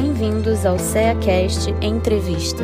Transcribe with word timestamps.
Bem-vindos 0.00 0.64
ao 0.64 0.78
CEACast 0.78 1.70
Entrevista. 1.82 2.62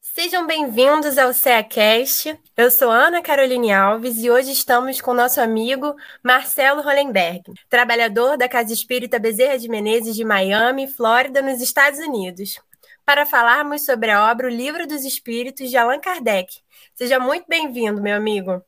Sejam 0.00 0.46
bem-vindos 0.46 1.18
ao 1.18 1.34
CEACast. 1.34 2.38
Eu 2.56 2.70
sou 2.70 2.88
Ana 2.88 3.20
Caroline 3.20 3.72
Alves 3.72 4.22
e 4.22 4.30
hoje 4.30 4.52
estamos 4.52 5.00
com 5.00 5.12
nosso 5.12 5.40
amigo 5.40 5.96
Marcelo 6.22 6.82
Hollenberg, 6.82 7.42
trabalhador 7.68 8.36
da 8.36 8.48
Casa 8.48 8.72
Espírita 8.72 9.18
Bezerra 9.18 9.58
de 9.58 9.68
Menezes 9.68 10.14
de 10.14 10.24
Miami, 10.24 10.86
Flórida, 10.86 11.42
nos 11.42 11.60
Estados 11.60 11.98
Unidos, 11.98 12.60
para 13.04 13.26
falarmos 13.26 13.84
sobre 13.84 14.12
a 14.12 14.30
obra 14.30 14.46
O 14.46 14.50
Livro 14.50 14.86
dos 14.86 15.04
Espíritos 15.04 15.68
de 15.68 15.76
Allan 15.76 15.98
Kardec. 15.98 16.60
Seja 16.94 17.18
muito 17.18 17.46
bem-vindo, 17.48 18.00
meu 18.00 18.14
amigo. 18.14 18.62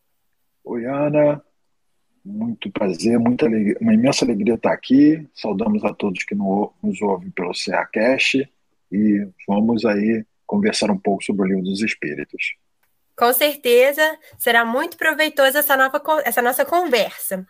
Oi, 0.65 0.85
Ana. 0.85 1.41
Muito 2.25 2.71
prazer, 2.71 3.19
muita 3.19 3.47
alegria, 3.47 3.77
uma 3.81 3.95
imensa 3.95 4.25
alegria 4.25 4.55
estar 4.55 4.73
aqui. 4.73 5.27
Saudamos 5.35 5.83
a 5.85 5.95
todos 5.95 6.25
que 6.25 6.35
nos 6.35 7.01
ouvem 7.01 7.31
pelo 7.31 7.55
CEACast 7.55 8.49
e 8.93 9.29
vamos 9.49 9.85
aí 9.85 10.25
conversar 10.47 10.91
um 10.91 10.99
pouco 10.99 11.25
sobre 11.25 11.43
o 11.43 11.47
Livro 11.47 11.65
dos 11.65 11.81
Espíritos. 11.81 12.55
Com 13.17 13.33
certeza 13.33 14.19
será 14.39 14.65
muito 14.65 14.97
proveitosa 14.97 15.61
essa, 15.61 15.77
nova, 15.77 16.03
essa 16.25 16.43
nossa 16.43 16.65
conversa. 16.65 17.47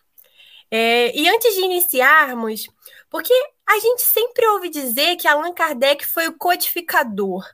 É, 0.70 1.16
e 1.18 1.28
antes 1.28 1.54
de 1.54 1.62
iniciarmos, 1.62 2.68
porque 3.10 3.32
a 3.68 3.78
gente 3.80 4.02
sempre 4.02 4.46
ouve 4.48 4.68
dizer 4.68 5.16
que 5.16 5.26
Allan 5.26 5.52
Kardec 5.52 6.06
foi 6.06 6.28
o 6.28 6.38
codificador. 6.38 7.44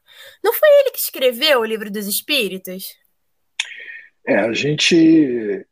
Não 0.44 0.52
foi 0.52 0.68
ele 0.80 0.90
que 0.90 0.98
escreveu 0.98 1.60
o 1.60 1.64
Livro 1.64 1.90
dos 1.90 2.06
Espíritos? 2.06 2.84
É, 4.26 4.36
a 4.36 4.52
gente 4.52 5.66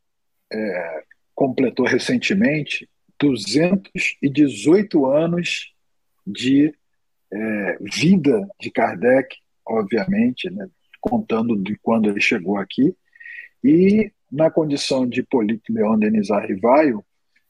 é, 0.53 1.05
completou 1.45 1.84
recentemente 1.84 2.89
218 3.20 5.06
anos 5.06 5.75
de 6.27 6.75
é, 7.31 7.78
vida 7.81 8.48
de 8.59 8.70
Kardec 8.70 9.37
obviamente, 9.67 10.48
né, 10.50 10.69
contando 11.00 11.55
de 11.56 11.77
quando 11.83 12.09
ele 12.09 12.20
chegou 12.20 12.56
aqui, 12.56 12.97
e 13.62 14.11
na 14.31 14.50
condição 14.50 15.06
de 15.06 15.22
Polito 15.22 15.72
Leon 15.72 15.98
Denis 15.98 16.31
Arrivaio, 16.31 17.05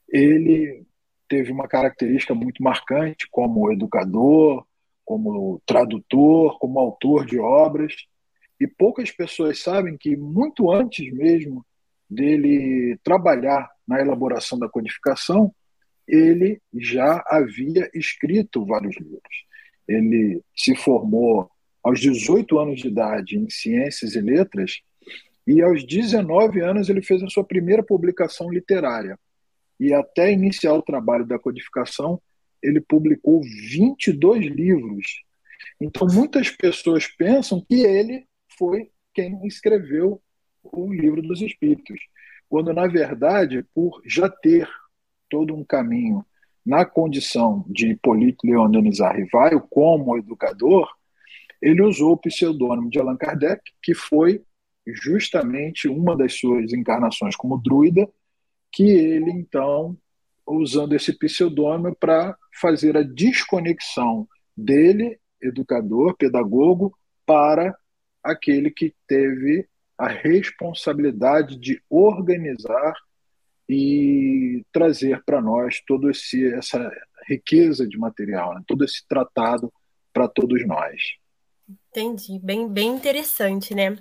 ele 0.09 0.85
teve 1.27 1.51
uma 1.51 1.67
característica 1.67 2.35
muito 2.35 2.61
marcante 2.61 3.27
como 3.29 3.71
educador, 3.71 4.65
como 5.03 5.61
tradutor, 5.65 6.57
como 6.59 6.79
autor 6.79 7.25
de 7.25 7.39
obras, 7.39 7.93
e 8.59 8.67
poucas 8.67 9.11
pessoas 9.11 9.61
sabem 9.61 9.97
que 9.97 10.15
muito 10.15 10.71
antes 10.71 11.11
mesmo 11.13 11.65
dele 12.09 12.97
trabalhar 13.03 13.69
na 13.87 13.99
elaboração 13.99 14.57
da 14.57 14.69
codificação, 14.69 15.53
ele 16.07 16.61
já 16.73 17.23
havia 17.27 17.89
escrito 17.93 18.65
vários 18.65 18.95
livros. 18.97 19.45
Ele 19.87 20.41
se 20.55 20.75
formou 20.75 21.49
aos 21.83 21.99
18 21.99 22.57
anos 22.57 22.81
de 22.81 22.87
idade 22.87 23.37
em 23.37 23.49
Ciências 23.49 24.15
e 24.15 24.21
Letras, 24.21 24.81
e 25.47 25.61
aos 25.61 25.85
19 25.85 26.61
anos 26.61 26.89
ele 26.89 27.01
fez 27.01 27.21
a 27.21 27.29
sua 27.29 27.43
primeira 27.43 27.83
publicação 27.83 28.49
literária. 28.49 29.19
E 29.79 29.93
até 29.93 30.31
iniciar 30.31 30.73
o 30.73 30.81
trabalho 30.81 31.25
da 31.25 31.37
codificação, 31.37 32.19
ele 32.63 32.81
publicou 32.81 33.41
22 33.41 34.45
livros. 34.45 35.23
Então, 35.79 36.07
muitas 36.07 36.49
pessoas 36.49 37.05
pensam 37.05 37.63
que 37.67 37.81
ele 37.81 38.25
foi 38.57 38.89
quem 39.13 39.45
escreveu 39.45 40.21
o 40.71 40.93
Livro 40.93 41.21
dos 41.21 41.41
Espíritos, 41.41 41.99
quando, 42.49 42.73
na 42.73 42.87
verdade, 42.87 43.65
por 43.73 44.01
já 44.05 44.29
ter 44.29 44.69
todo 45.29 45.55
um 45.55 45.63
caminho 45.63 46.25
na 46.65 46.85
condição 46.85 47.63
de 47.67 47.91
Hipólito 47.91 48.45
Leonines 48.45 49.01
Arrivaio 49.01 49.61
como 49.69 50.17
educador, 50.17 50.89
ele 51.61 51.81
usou 51.81 52.13
o 52.13 52.17
pseudônimo 52.17 52.89
de 52.89 52.99
Allan 52.99 53.17
Kardec, 53.17 53.61
que 53.81 53.93
foi 53.93 54.43
justamente 54.87 55.87
uma 55.87 56.15
das 56.15 56.37
suas 56.37 56.73
encarnações 56.73 57.35
como 57.35 57.57
druida, 57.57 58.07
que 58.71 58.83
ele 58.83 59.31
então 59.31 59.97
usando 60.47 60.93
esse 60.93 61.17
pseudônimo 61.17 61.95
para 61.95 62.37
fazer 62.59 62.95
a 62.95 63.01
desconexão 63.01 64.27
dele, 64.55 65.19
educador, 65.41 66.15
pedagogo, 66.15 66.95
para 67.25 67.75
aquele 68.23 68.69
que 68.69 68.93
teve 69.07 69.67
a 69.97 70.07
responsabilidade 70.07 71.57
de 71.57 71.81
organizar 71.89 72.93
e 73.67 74.63
trazer 74.71 75.23
para 75.25 75.41
nós 75.41 75.81
toda 75.87 76.11
essa 76.11 76.91
riqueza 77.27 77.87
de 77.87 77.97
material, 77.97 78.53
né? 78.53 78.61
todo 78.67 78.83
esse 78.83 79.05
tratado 79.07 79.71
para 80.13 80.27
todos 80.27 80.65
nós. 80.67 81.01
Entendi, 81.89 82.39
bem, 82.39 82.67
bem 82.67 82.89
interessante, 82.89 83.73
né? 83.73 83.97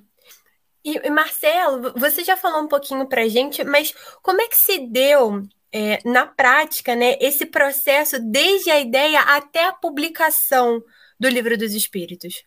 E, 0.84 1.09
Marcelo, 1.09 1.94
você 1.97 2.22
já 2.22 2.37
falou 2.37 2.62
um 2.62 2.69
pouquinho 2.69 3.06
para 3.09 3.26
gente, 3.26 3.65
mas 3.65 3.94
como 4.22 4.43
é 4.43 4.49
que 4.49 4.56
se 4.56 4.87
deu 4.87 5.43
é, 5.72 5.99
na 6.06 6.26
prática, 6.26 6.94
né, 6.94 7.16
esse 7.21 7.47
processo 7.47 8.21
desde 8.21 8.71
a 8.71 8.78
ideia 8.78 9.21
até 9.21 9.65
a 9.65 9.72
publicação 9.72 10.82
do 11.19 11.26
Livro 11.26 11.56
dos 11.56 11.72
Espíritos? 11.72 12.44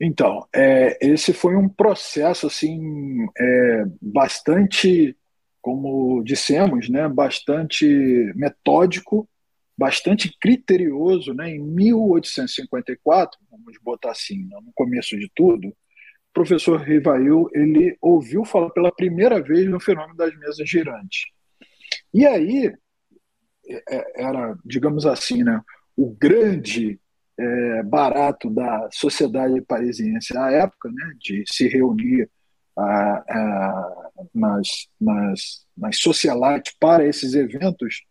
Então, 0.00 0.46
é, 0.54 0.96
esse 1.00 1.32
foi 1.32 1.56
um 1.56 1.68
processo 1.68 2.46
assim 2.46 3.26
é, 3.36 3.84
bastante, 4.00 5.16
como 5.60 6.22
dissemos, 6.22 6.88
né, 6.88 7.08
bastante 7.08 7.86
metódico 8.36 9.28
bastante 9.78 10.36
criterioso, 10.40 11.32
né? 11.32 11.50
em 11.50 11.60
1854, 11.60 13.38
vamos 13.48 13.78
botar 13.80 14.10
assim, 14.10 14.44
né? 14.48 14.58
no 14.60 14.72
começo 14.74 15.16
de 15.16 15.30
tudo, 15.32 15.68
o 15.68 15.74
professor 16.34 16.80
Rivail 16.80 17.48
ele 17.54 17.96
ouviu 18.00 18.44
falar 18.44 18.70
pela 18.70 18.90
primeira 18.90 19.40
vez 19.40 19.70
no 19.70 19.78
fenômeno 19.78 20.16
das 20.16 20.36
mesas 20.36 20.68
girantes. 20.68 21.26
E 22.12 22.26
aí 22.26 22.74
é, 23.68 23.82
é, 23.88 24.22
era, 24.24 24.58
digamos 24.64 25.06
assim, 25.06 25.44
né, 25.44 25.62
o 25.96 26.10
grande 26.10 26.98
é, 27.38 27.82
barato 27.84 28.50
da 28.50 28.88
sociedade 28.90 29.60
parisiense 29.62 30.36
à 30.36 30.50
época, 30.50 30.90
né, 30.90 31.12
de 31.20 31.44
se 31.46 31.68
reunir 31.68 32.28
a, 32.76 32.82
a, 32.82 34.10
nas, 34.34 34.88
nas, 35.00 35.66
nas 35.76 35.98
socialites 35.98 36.74
para 36.78 37.06
esses 37.06 37.34
eventos 37.34 38.02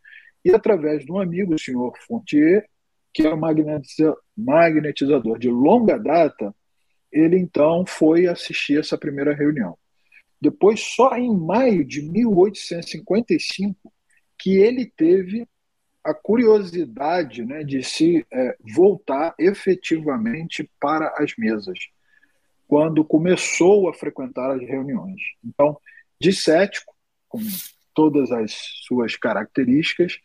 e 0.48 0.52
através 0.52 1.04
de 1.04 1.12
um 1.12 1.20
amigo, 1.20 1.54
o 1.56 1.60
senhor 1.60 1.92
Fontier, 2.08 2.66
que 3.14 3.24
é 3.24 3.34
um 3.34 3.40
magnetizador 4.38 5.38
de 5.38 5.50
longa 5.50 6.00
data, 6.00 6.56
ele 7.12 7.38
então 7.38 7.86
foi 7.86 8.28
assistir 8.28 8.80
essa 8.80 8.98
primeira 8.98 9.34
reunião. 9.34 9.78
Depois, 10.40 10.80
só 10.80 11.18
em 11.18 11.36
maio 11.36 11.84
de 11.84 12.02
1855, 12.02 13.92
que 14.40 14.58
ele 14.58 14.90
teve 14.96 15.46
a 16.08 16.14
curiosidade 16.14 17.44
né, 17.44 17.66
de 17.66 17.84
se 17.84 18.26
é, 18.32 18.56
voltar 18.74 19.36
efetivamente 19.38 20.70
para 20.80 21.14
as 21.18 21.36
mesas, 21.38 21.78
quando 22.66 23.04
começou 23.04 23.90
a 23.90 23.94
frequentar 23.94 24.52
as 24.52 24.62
reuniões. 24.62 25.20
Então, 25.44 25.78
de 26.20 26.32
cético, 26.32 26.96
com 27.28 27.40
todas 27.94 28.32
as 28.32 28.54
suas 28.86 29.18
características, 29.18 30.18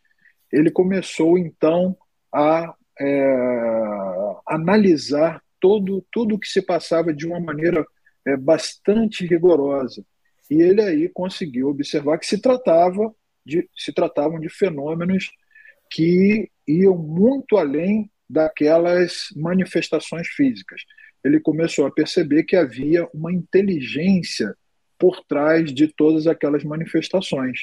ele 0.52 0.70
começou 0.70 1.36
então 1.36 1.96
a 2.32 2.72
é, 3.00 4.36
analisar 4.46 5.42
todo 5.58 6.06
tudo 6.12 6.36
o 6.36 6.38
que 6.38 6.46
se 6.46 6.62
passava 6.62 7.12
de 7.12 7.26
uma 7.26 7.40
maneira 7.40 7.84
é, 8.24 8.36
bastante 8.36 9.26
rigorosa 9.26 10.04
e 10.48 10.62
ele 10.62 10.80
aí 10.80 11.08
conseguiu 11.08 11.68
observar 11.68 12.18
que 12.18 12.26
se 12.26 12.40
tratava 12.40 13.12
de 13.44 13.68
se 13.76 13.92
tratavam 13.92 14.38
de 14.38 14.48
fenômenos 14.48 15.32
que 15.92 16.50
iam 16.66 16.96
muito 16.96 17.56
além 17.56 18.10
daquelas 18.28 19.26
manifestações 19.36 20.28
físicas. 20.28 20.82
Ele 21.22 21.38
começou 21.38 21.86
a 21.86 21.90
perceber 21.90 22.44
que 22.44 22.56
havia 22.56 23.06
uma 23.12 23.32
inteligência 23.32 24.54
por 24.98 25.22
trás 25.24 25.72
de 25.72 25.88
todas 25.88 26.26
aquelas 26.26 26.64
manifestações. 26.64 27.60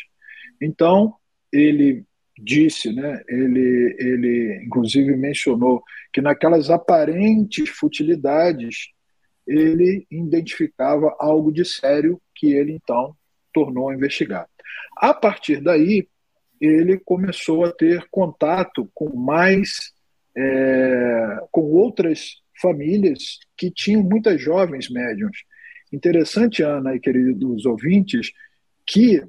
Então, 0.62 1.16
ele 1.52 2.06
disse, 2.38 2.94
né, 2.94 3.22
ele, 3.28 3.96
ele 4.00 4.64
inclusive 4.66 5.16
mencionou 5.16 5.84
que 6.14 6.22
naquelas 6.22 6.70
aparentes 6.70 7.70
futilidades 7.70 8.90
ele 9.46 10.06
identificava 10.10 11.16
algo 11.20 11.52
de 11.52 11.66
sério 11.66 12.22
que 12.36 12.54
ele 12.54 12.74
então 12.74 13.16
tornou 13.54 13.90
a 13.90 13.96
investigar. 13.96 14.48
A 14.96 15.14
partir 15.14 15.62
daí, 15.62 16.08
ele 16.60 16.98
começou 17.00 17.64
a 17.64 17.72
ter 17.72 18.06
contato 18.10 18.90
com 18.94 19.16
mais 19.16 19.94
é, 20.36 21.40
com 21.52 21.62
outras 21.62 22.42
famílias 22.62 23.40
que 23.58 23.72
tinham 23.72 24.04
muitas 24.04 24.42
jovens 24.42 24.90
médiums. 24.90 25.38
Interessante, 25.92 26.62
Ana 26.62 26.96
e 26.96 27.00
queridos 27.00 27.66
ouvintes, 27.66 28.32
que 28.86 29.24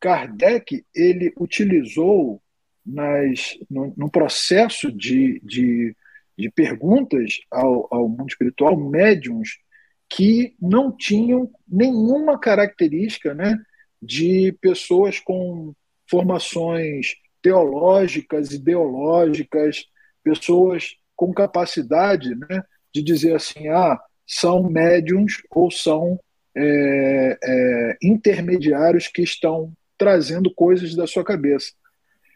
Kardec 0.00 0.84
ele 0.94 1.32
utilizou 1.38 2.42
nas, 2.84 3.56
no, 3.70 3.94
no 3.96 4.10
processo 4.10 4.90
de, 4.90 5.40
de, 5.44 5.94
de 6.36 6.50
perguntas 6.50 7.40
ao, 7.50 7.86
ao 7.90 8.08
mundo 8.08 8.28
espiritual 8.28 8.76
médiums 8.76 9.58
que 10.08 10.54
não 10.60 10.94
tinham 10.94 11.50
nenhuma 11.66 12.38
característica 12.38 13.32
né, 13.32 13.56
de 14.02 14.52
pessoas 14.60 15.20
com 15.20 15.72
formações 16.12 17.14
teológicas, 17.40 18.52
ideológicas, 18.52 19.86
pessoas 20.22 20.94
com 21.16 21.32
capacidade 21.32 22.34
né, 22.34 22.62
de 22.94 23.02
dizer 23.02 23.34
assim, 23.34 23.68
ah, 23.68 23.98
são 24.26 24.68
médiums 24.68 25.42
ou 25.50 25.70
são 25.70 26.20
é, 26.54 27.38
é, 27.42 27.96
intermediários 28.02 29.08
que 29.08 29.22
estão 29.22 29.72
trazendo 29.96 30.52
coisas 30.54 30.94
da 30.94 31.06
sua 31.06 31.24
cabeça. 31.24 31.72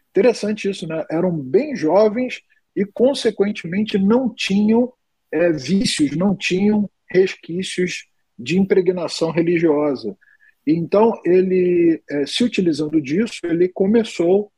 Interessante 0.09 0.67
isso, 0.67 0.87
né? 0.87 1.05
Eram 1.11 1.31
bem 1.37 1.75
jovens 1.75 2.41
e, 2.75 2.83
consequentemente, 2.83 3.99
não 3.99 4.33
tinham 4.33 4.91
é, 5.31 5.51
vícios, 5.51 6.17
não 6.17 6.35
tinham 6.35 6.89
resquícios 7.11 8.07
de 8.39 8.57
impregnação 8.57 9.29
religiosa. 9.29 10.17
Então, 10.69 11.13
ele, 11.23 12.03
é, 12.09 12.25
se 12.25 12.43
utilizando 12.43 13.01
disso, 13.01 13.39
ele 13.45 13.69
começou 13.69 14.51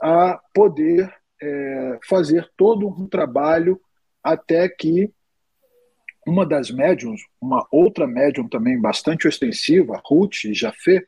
a 0.00 0.40
poder 0.54 1.14
é, 1.42 1.98
fazer 2.08 2.50
todo 2.56 2.88
um 2.88 3.06
trabalho 3.06 3.78
até 4.24 4.66
que 4.66 5.12
uma 6.26 6.46
das 6.46 6.70
médiums, 6.70 7.20
uma 7.38 7.66
outra 7.70 8.06
médium 8.06 8.48
também 8.48 8.80
bastante 8.80 9.28
ostensiva, 9.28 10.00
Ruth 10.06 10.36
Jafé, 10.52 11.04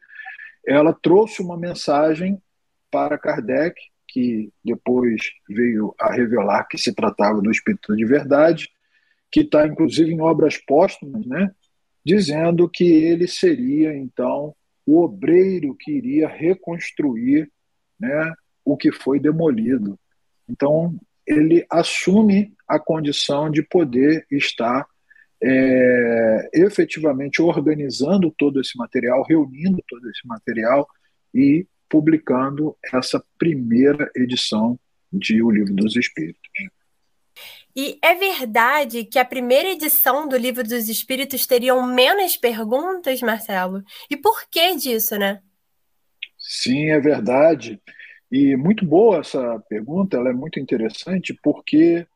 ela 0.67 0.93
trouxe 0.93 1.41
uma 1.41 1.57
mensagem 1.57 2.39
para 2.91 3.17
Kardec, 3.17 3.81
que 4.07 4.53
depois 4.63 5.23
veio 5.49 5.95
a 5.99 6.13
revelar 6.13 6.65
que 6.69 6.77
se 6.77 6.93
tratava 6.93 7.41
do 7.41 7.51
Espírito 7.51 7.97
de 7.97 8.05
Verdade, 8.05 8.69
que 9.31 9.41
está 9.41 9.67
inclusive 9.67 10.13
em 10.13 10.21
obras 10.21 10.59
póstumas, 10.59 11.25
né, 11.27 11.51
dizendo 12.05 12.69
que 12.69 12.85
ele 12.85 13.27
seria 13.27 13.97
então 13.97 14.55
o 14.87 15.03
obreiro 15.03 15.75
que 15.75 15.93
iria 15.93 16.29
reconstruir 16.29 17.51
né, 17.99 18.35
o 18.65 18.77
que 18.77 18.93
foi 18.93 19.19
demolido. 19.19 19.99
Então, 20.49 20.95
ele 21.27 21.65
assume 21.71 22.53
a 22.69 22.79
condição 22.79 23.51
de 23.51 23.63
poder 23.63 24.27
estar 24.31 24.87
é, 25.43 26.51
efetivamente 26.53 27.41
organizando 27.41 28.33
todo 28.37 28.61
esse 28.61 28.77
material, 28.77 29.25
reunindo 29.27 29.83
todo 29.89 30.09
esse 30.11 30.27
material 30.27 30.87
e 31.35 31.67
publicando 31.89 32.77
essa 32.93 33.23
primeira 33.39 34.11
edição 34.15 34.79
de 35.13 35.43
O 35.43 35.51
Livro 35.51 35.75
dos 35.75 35.97
Espíritos. 35.97 36.41
E 37.77 37.99
é 38.01 38.15
verdade 38.15 39.05
que 39.05 39.19
a 39.19 39.25
primeira 39.25 39.71
edição 39.71 40.29
do 40.29 40.37
Livro 40.37 40.63
dos 40.63 40.89
Espíritos 40.89 41.45
teriam 41.45 41.85
menos 41.87 42.37
perguntas, 42.37 43.21
Marcelo? 43.21 43.83
E 44.09 44.17
por 44.17 44.49
que 44.49 44.77
disso, 44.77 45.19
né? 45.19 45.43
Sim, 46.39 46.91
é 46.91 47.01
verdade. 47.01 47.81
E 48.31 48.57
muito 48.57 48.87
boa 48.87 49.19
essa 49.19 49.59
pergunta, 49.69 50.17
ela 50.17 50.31
é 50.31 50.33
muito 50.33 50.61
interessante 50.61 51.35
porque 51.43 52.07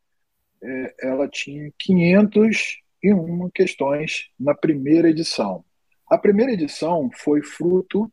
é, 0.62 0.94
ela 1.00 1.28
tinha 1.28 1.72
501 1.76 3.50
questões 3.50 4.28
na 4.38 4.54
primeira 4.54 5.10
edição. 5.10 5.64
A 6.08 6.16
primeira 6.16 6.52
edição 6.52 7.10
foi 7.12 7.42
fruto 7.42 8.10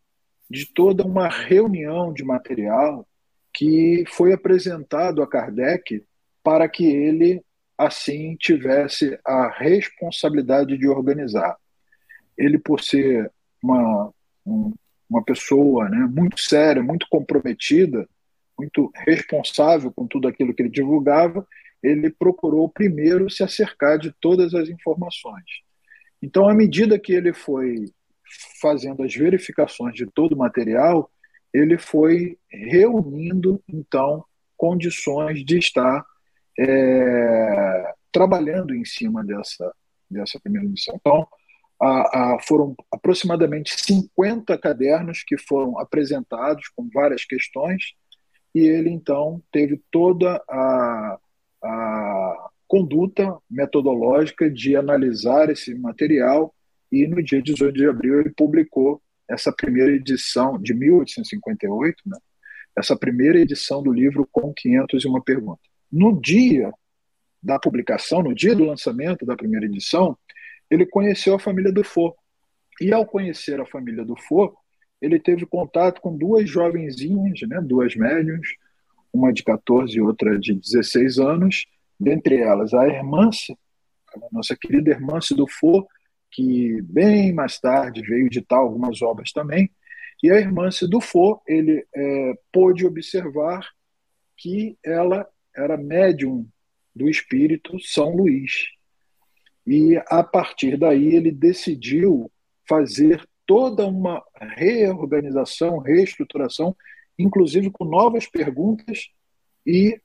de 0.49 0.65
toda 0.73 1.05
uma 1.05 1.27
reunião 1.27 2.11
de 2.11 2.23
material 2.23 3.07
que 3.53 4.03
foi 4.07 4.33
apresentado 4.33 5.21
a 5.21 5.27
Kardec 5.27 6.03
para 6.45 6.69
que 6.69 6.85
ele 6.85 7.43
assim 7.75 8.35
tivesse 8.35 9.19
a 9.25 9.49
responsabilidade 9.49 10.77
de 10.77 10.87
organizar. 10.87 11.57
Ele, 12.37 12.59
por 12.59 12.81
ser 12.81 13.31
uma, 13.61 14.13
uma 15.09 15.23
pessoa 15.25 15.89
né, 15.89 16.07
muito 16.07 16.39
séria, 16.39 16.83
muito 16.83 17.07
comprometida, 17.09 18.07
muito 18.57 18.91
responsável 18.95 19.91
com 19.91 20.05
tudo 20.05 20.27
aquilo 20.27 20.53
que 20.53 20.61
ele 20.61 20.69
divulgava, 20.69 21.45
ele 21.81 22.11
procurou 22.11 22.69
primeiro 22.69 23.27
se 23.27 23.43
acercar 23.43 23.97
de 23.97 24.13
todas 24.21 24.53
as 24.53 24.69
informações. 24.69 25.43
Então, 26.21 26.47
à 26.47 26.53
medida 26.53 26.99
que 26.99 27.11
ele 27.11 27.33
foi 27.33 27.85
fazendo 28.61 29.01
as 29.03 29.13
verificações 29.15 29.95
de 29.95 30.05
todo 30.05 30.33
o 30.33 30.37
material, 30.37 31.11
ele 31.51 31.77
foi 31.77 32.37
reunindo, 32.49 33.61
então, 33.67 34.23
condições 34.55 35.43
de 35.43 35.57
estar 35.57 36.05
é, 36.59 37.93
trabalhando 38.11 38.73
em 38.73 38.85
cima 38.85 39.23
dessa, 39.23 39.73
dessa 40.09 40.39
primeira 40.39 40.67
missão. 40.67 40.95
Então, 40.95 41.27
a, 41.81 42.35
a, 42.35 42.39
foram 42.39 42.75
aproximadamente 42.91 43.75
50 43.77 44.57
cadernos 44.57 45.23
que 45.23 45.37
foram 45.37 45.77
apresentados 45.79 46.69
com 46.69 46.89
várias 46.93 47.25
questões, 47.25 47.93
e 48.53 48.59
ele 48.59 48.89
então 48.89 49.41
teve 49.51 49.81
toda 49.91 50.41
a, 50.49 51.19
a 51.61 52.49
conduta 52.67 53.37
metodológica 53.49 54.49
de 54.49 54.75
analisar 54.75 55.49
esse 55.49 55.75
material, 55.75 56.55
e 56.91 57.05
no 57.07 57.21
dia 57.21 57.41
18 57.41 57.73
de 57.73 57.87
abril 57.87 58.21
ele 58.21 58.29
publicou 58.29 59.01
essa 59.29 59.51
primeira 59.51 59.91
edição 59.91 60.57
de 60.57 60.73
1858, 60.73 62.03
né? 62.05 62.17
essa 62.77 62.95
primeira 62.95 63.39
edição 63.39 63.81
do 63.81 63.91
livro 63.91 64.27
com 64.31 64.53
501 64.53 65.21
perguntas. 65.21 65.74
No 65.91 66.19
dia 66.19 66.71
da 67.41 67.59
publicação, 67.59 68.23
no 68.23 68.33
dia 68.33 68.55
do 68.55 68.65
lançamento 68.65 69.25
da 69.25 69.35
primeira 69.35 69.65
edição, 69.65 70.17
ele 70.69 70.85
conheceu 70.85 71.35
a 71.35 71.39
família 71.39 71.71
Dufour. 71.71 72.15
E 72.81 72.91
ao 72.91 73.05
conhecer 73.05 73.61
a 73.61 73.65
família 73.65 74.03
Dufour, 74.03 74.55
ele 75.01 75.19
teve 75.19 75.45
contato 75.45 76.01
com 76.01 76.17
duas 76.17 76.49
jovenzinhas, 76.49 77.39
né, 77.47 77.61
duas 77.61 77.95
médiums, 77.95 78.47
uma 79.13 79.31
de 79.31 79.43
14 79.43 79.95
e 79.95 80.01
outra 80.01 80.37
de 80.37 80.53
16 80.53 81.19
anos, 81.19 81.65
dentre 81.99 82.37
elas 82.37 82.73
a 82.73 82.87
Hermance, 82.87 83.57
a 84.13 84.19
nossa 84.31 84.55
querida 84.55 84.91
Hermance 84.91 85.33
Dufour, 85.33 85.87
que 86.31 86.81
bem 86.81 87.31
mais 87.31 87.59
tarde 87.59 88.01
veio 88.01 88.25
editar 88.25 88.57
algumas 88.57 89.01
obras 89.01 89.31
também, 89.31 89.71
e 90.21 90.31
a 90.31 90.35
Hermance 90.35 90.87
Dufour, 90.87 91.41
ele 91.47 91.85
é, 91.95 92.33
pôde 92.51 92.85
observar 92.85 93.69
que 94.37 94.77
ela 94.83 95.27
era 95.55 95.77
médium 95.77 96.47
do 96.95 97.09
espírito 97.09 97.79
São 97.79 98.15
Luís. 98.15 98.67
E 99.65 99.97
a 100.07 100.23
partir 100.23 100.77
daí 100.77 101.15
ele 101.15 101.31
decidiu 101.31 102.31
fazer 102.67 103.23
toda 103.45 103.85
uma 103.85 104.23
reorganização, 104.39 105.79
reestruturação, 105.79 106.75
inclusive 107.17 107.69
com 107.71 107.85
novas 107.85 108.27
perguntas, 108.27 109.07
e 109.65 109.99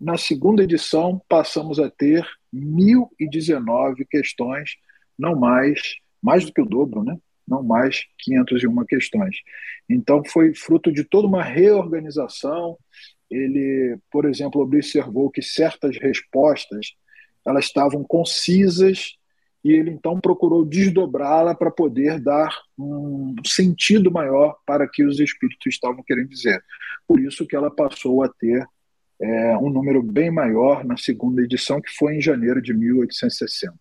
na 0.00 0.16
segunda 0.16 0.62
edição 0.62 1.20
passamos 1.28 1.78
a 1.78 1.90
ter 1.90 2.26
1019 2.52 4.04
questões, 4.06 4.76
não 5.18 5.34
mais, 5.34 5.96
mais 6.22 6.44
do 6.44 6.52
que 6.52 6.60
o 6.60 6.66
dobro, 6.66 7.02
né? 7.02 7.16
não 7.46 7.62
mais 7.62 8.04
501 8.18 8.84
questões. 8.86 9.36
Então 9.88 10.22
foi 10.24 10.54
fruto 10.54 10.92
de 10.92 11.04
toda 11.04 11.28
uma 11.28 11.42
reorganização. 11.42 12.78
Ele, 13.30 13.98
por 14.10 14.26
exemplo, 14.26 14.60
observou 14.60 15.30
que 15.30 15.42
certas 15.42 15.96
respostas 15.98 16.94
elas 17.46 17.66
estavam 17.66 18.02
concisas 18.04 19.16
e 19.64 19.72
ele 19.72 19.90
então 19.90 20.20
procurou 20.20 20.64
desdobrá-la 20.64 21.54
para 21.54 21.70
poder 21.70 22.20
dar 22.20 22.54
um 22.78 23.34
sentido 23.46 24.10
maior 24.10 24.56
para 24.66 24.86
que 24.86 25.04
os 25.04 25.18
espíritos 25.18 25.66
estavam 25.66 26.02
querendo 26.02 26.28
dizer. 26.28 26.62
Por 27.06 27.18
isso 27.18 27.46
que 27.46 27.56
ela 27.56 27.70
passou 27.70 28.22
a 28.22 28.28
ter 28.28 28.66
é, 29.20 29.56
um 29.56 29.70
número 29.70 30.02
bem 30.02 30.30
maior 30.30 30.84
na 30.84 30.96
segunda 30.96 31.42
edição, 31.42 31.80
que 31.80 31.90
foi 31.90 32.16
em 32.16 32.20
janeiro 32.20 32.60
de 32.60 32.74
1860. 32.74 33.74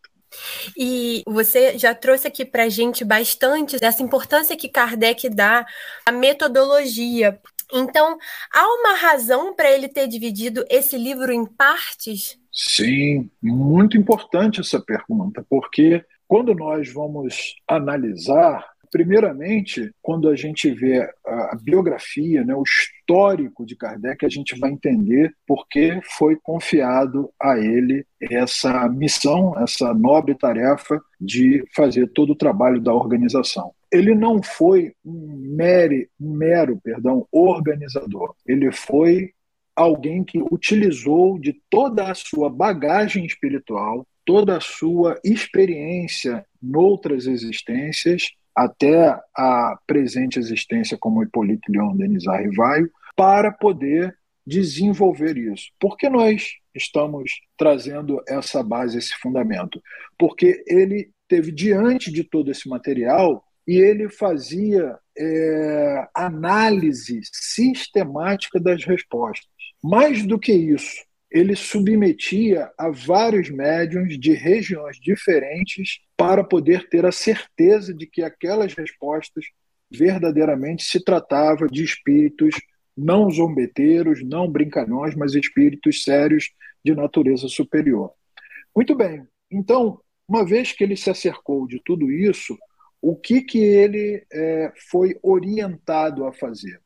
E 0.75 1.23
você 1.27 1.77
já 1.77 1.93
trouxe 1.93 2.27
aqui 2.27 2.43
para 2.43 2.63
a 2.63 2.69
gente 2.69 3.03
bastante 3.03 3.77
dessa 3.77 4.01
importância 4.01 4.57
que 4.57 4.69
Kardec 4.69 5.29
dá 5.29 5.65
à 6.05 6.11
metodologia. 6.11 7.39
Então, 7.73 8.17
há 8.53 8.67
uma 8.79 8.93
razão 8.95 9.55
para 9.55 9.71
ele 9.71 9.87
ter 9.87 10.07
dividido 10.07 10.63
esse 10.69 10.97
livro 10.97 11.31
em 11.31 11.45
partes? 11.45 12.37
Sim, 12.51 13.31
muito 13.41 13.97
importante 13.97 14.61
essa 14.61 14.79
pergunta, 14.79 15.43
porque 15.49 16.05
quando 16.27 16.53
nós 16.53 16.93
vamos 16.93 17.55
analisar, 17.67 18.63
primeiramente, 18.91 19.91
quando 20.03 20.29
a 20.29 20.35
gente 20.35 20.69
vê 20.69 21.01
a 21.25 21.57
biografia, 21.59 22.43
né, 22.43 22.53
o 22.53 22.61
histórico 22.61 23.65
de 23.65 23.75
Kardec, 23.75 24.23
a 24.23 24.29
gente 24.29 24.57
vai 24.59 24.69
entender 24.69 25.33
por 25.47 25.67
que 25.67 25.99
foi 26.17 26.37
confiado 26.43 27.31
a 27.41 27.57
ele 27.57 28.05
essa 28.21 28.87
missão, 28.87 29.55
essa 29.57 29.91
nobre 29.95 30.35
tarefa 30.35 31.01
de 31.19 31.63
fazer 31.75 32.07
todo 32.13 32.33
o 32.33 32.37
trabalho 32.37 32.79
da 32.79 32.93
organização. 32.93 33.73
Ele 33.93 34.15
não 34.15 34.41
foi 34.41 34.93
um 35.05 35.53
mero, 35.55 36.07
um 36.19 36.33
mero 36.33 36.79
perdão, 36.83 37.27
organizador. 37.31 38.33
Ele 38.45 38.71
foi 38.71 39.31
alguém 39.75 40.23
que 40.23 40.41
utilizou 40.51 41.37
de 41.39 41.53
toda 41.69 42.11
a 42.11 42.15
sua 42.15 42.49
bagagem 42.49 43.23
espiritual, 43.23 44.05
toda 44.25 44.57
a 44.57 44.61
sua 44.61 45.19
experiência 45.23 46.43
noutras 46.61 47.27
existências, 47.27 48.31
até 48.55 49.19
a 49.35 49.77
presente 49.85 50.39
existência 50.39 50.97
como 50.97 51.21
Hipólito 51.21 51.71
Leon 51.71 51.95
Denis 51.95 52.27
Arrivaio, 52.27 52.89
para 53.15 53.51
poder 53.51 54.15
desenvolver 54.45 55.37
isso. 55.37 55.71
Por 55.79 55.97
que 55.97 56.09
nós 56.09 56.55
estamos 56.73 57.31
trazendo 57.55 58.21
essa 58.27 58.63
base, 58.63 58.97
esse 58.97 59.13
fundamento? 59.15 59.81
Porque 60.17 60.63
ele 60.67 61.11
teve 61.27 61.51
diante 61.51 62.11
de 62.11 62.23
todo 62.23 62.51
esse 62.51 62.67
material 62.67 63.43
e 63.67 63.77
ele 63.77 64.09
fazia 64.09 64.97
é, 65.17 66.07
análise 66.13 67.21
sistemática 67.31 68.59
das 68.59 68.83
respostas. 68.83 69.47
Mais 69.81 70.25
do 70.25 70.39
que 70.39 70.53
isso, 70.53 71.03
ele 71.31 71.55
submetia 71.55 72.71
a 72.77 72.89
vários 72.89 73.49
médiums 73.49 74.19
de 74.19 74.33
regiões 74.33 74.97
diferentes 74.99 75.99
para 76.15 76.43
poder 76.43 76.87
ter 76.89 77.05
a 77.05 77.11
certeza 77.11 77.93
de 77.93 78.05
que 78.05 78.21
aquelas 78.21 78.73
respostas 78.73 79.45
verdadeiramente 79.91 80.83
se 80.83 81.03
tratava 81.03 81.67
de 81.67 81.83
espíritos 81.83 82.55
não 82.95 83.29
zombeteiros, 83.29 84.23
não 84.23 84.47
brincalhões, 84.47 85.15
mas 85.15 85.33
espíritos 85.33 86.03
sérios 86.03 86.51
de 86.85 86.93
natureza 86.93 87.47
superior. 87.47 88.11
Muito 88.75 88.95
bem. 88.95 89.25
Então, 89.51 89.99
uma 90.27 90.45
vez 90.45 90.71
que 90.71 90.83
ele 90.83 90.95
se 90.95 91.09
acercou 91.09 91.67
de 91.67 91.81
tudo 91.83 92.11
isso, 92.11 92.57
o 93.03 93.17
que, 93.17 93.41
que 93.41 93.57
ele 93.59 94.25
é, 94.31 94.71
foi 94.89 95.19
orientado 95.21 96.25
a 96.25 96.31
fazer? 96.31 96.79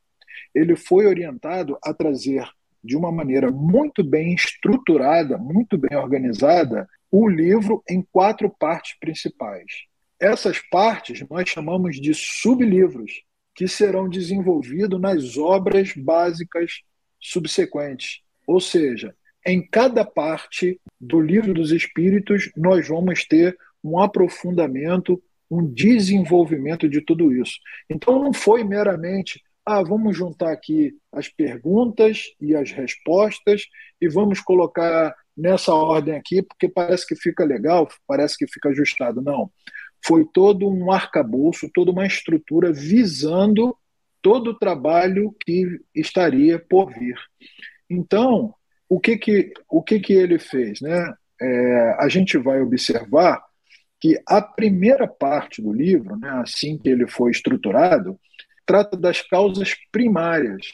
Ele 0.52 0.74
foi 0.74 1.06
orientado 1.06 1.78
a 1.80 1.94
trazer 1.94 2.44
de 2.82 2.96
uma 2.96 3.12
maneira 3.12 3.52
muito 3.52 4.02
bem 4.02 4.34
estruturada, 4.34 5.38
muito 5.38 5.78
bem 5.78 5.96
organizada, 5.96 6.88
o 7.08 7.28
livro 7.28 7.84
em 7.88 8.04
quatro 8.10 8.50
partes 8.50 8.98
principais. 8.98 9.84
Essas 10.18 10.58
partes 10.58 11.24
nós 11.30 11.48
chamamos 11.48 12.00
de 12.00 12.12
sublivros, 12.12 13.22
que 13.54 13.68
serão 13.68 14.08
desenvolvidos 14.08 15.00
nas 15.00 15.36
obras 15.38 15.92
básicas 15.92 16.82
subsequentes. 17.20 18.22
Ou 18.44 18.60
seja, 18.60 19.14
em 19.46 19.64
cada 19.64 20.04
parte 20.04 20.80
do 21.00 21.20
livro 21.20 21.54
dos 21.54 21.70
Espíritos, 21.70 22.50
nós 22.56 22.88
vamos 22.88 23.24
ter 23.24 23.56
um 23.84 24.00
aprofundamento 24.00 25.22
um 25.50 25.64
desenvolvimento 25.66 26.88
de 26.88 27.00
tudo 27.00 27.32
isso. 27.32 27.58
Então 27.88 28.22
não 28.22 28.32
foi 28.32 28.64
meramente, 28.64 29.42
ah, 29.64 29.82
vamos 29.82 30.16
juntar 30.16 30.52
aqui 30.52 30.94
as 31.12 31.28
perguntas 31.28 32.24
e 32.40 32.54
as 32.54 32.70
respostas 32.70 33.62
e 34.00 34.08
vamos 34.08 34.40
colocar 34.40 35.14
nessa 35.36 35.72
ordem 35.72 36.14
aqui, 36.14 36.42
porque 36.42 36.68
parece 36.68 37.06
que 37.06 37.14
fica 37.14 37.44
legal, 37.44 37.88
parece 38.06 38.36
que 38.36 38.46
fica 38.46 38.70
ajustado. 38.70 39.22
Não. 39.22 39.50
Foi 40.04 40.24
todo 40.32 40.68
um 40.68 40.90
arcabouço, 40.92 41.70
toda 41.72 41.90
uma 41.90 42.06
estrutura 42.06 42.72
visando 42.72 43.76
todo 44.20 44.50
o 44.50 44.58
trabalho 44.58 45.34
que 45.44 45.80
estaria 45.94 46.58
por 46.58 46.92
vir. 46.92 47.16
Então, 47.88 48.54
o 48.88 48.98
que 48.98 49.16
que, 49.16 49.52
o 49.68 49.82
que, 49.82 50.00
que 50.00 50.12
ele 50.12 50.38
fez? 50.38 50.80
Né? 50.80 51.14
É, 51.40 51.96
a 51.98 52.08
gente 52.08 52.36
vai 52.36 52.60
observar 52.60 53.42
que 54.00 54.20
a 54.26 54.40
primeira 54.40 55.06
parte 55.08 55.60
do 55.60 55.72
livro, 55.72 56.16
né, 56.16 56.30
assim 56.42 56.78
que 56.78 56.88
ele 56.88 57.06
foi 57.06 57.30
estruturado, 57.30 58.18
trata 58.64 58.96
das 58.96 59.22
causas 59.22 59.74
primárias. 59.90 60.66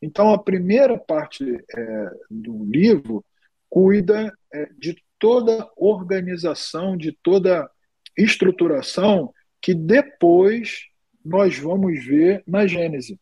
Então, 0.00 0.32
a 0.32 0.38
primeira 0.38 0.96
parte 0.96 1.44
é, 1.44 2.10
do 2.30 2.64
livro 2.64 3.24
cuida 3.68 4.32
é, 4.52 4.68
de 4.78 4.96
toda 5.18 5.68
organização, 5.76 6.96
de 6.96 7.12
toda 7.22 7.68
estruturação 8.16 9.32
que 9.60 9.74
depois 9.74 10.86
nós 11.24 11.58
vamos 11.58 12.04
ver 12.04 12.42
na 12.46 12.66
Gênese. 12.66 13.18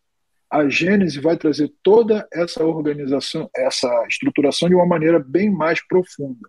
A 0.50 0.68
Gênese 0.68 1.20
vai 1.20 1.36
trazer 1.36 1.72
toda 1.82 2.28
essa 2.32 2.64
organização, 2.64 3.48
essa 3.56 3.88
estruturação 4.08 4.68
de 4.68 4.74
uma 4.74 4.86
maneira 4.86 5.18
bem 5.18 5.50
mais 5.50 5.84
profunda. 5.86 6.48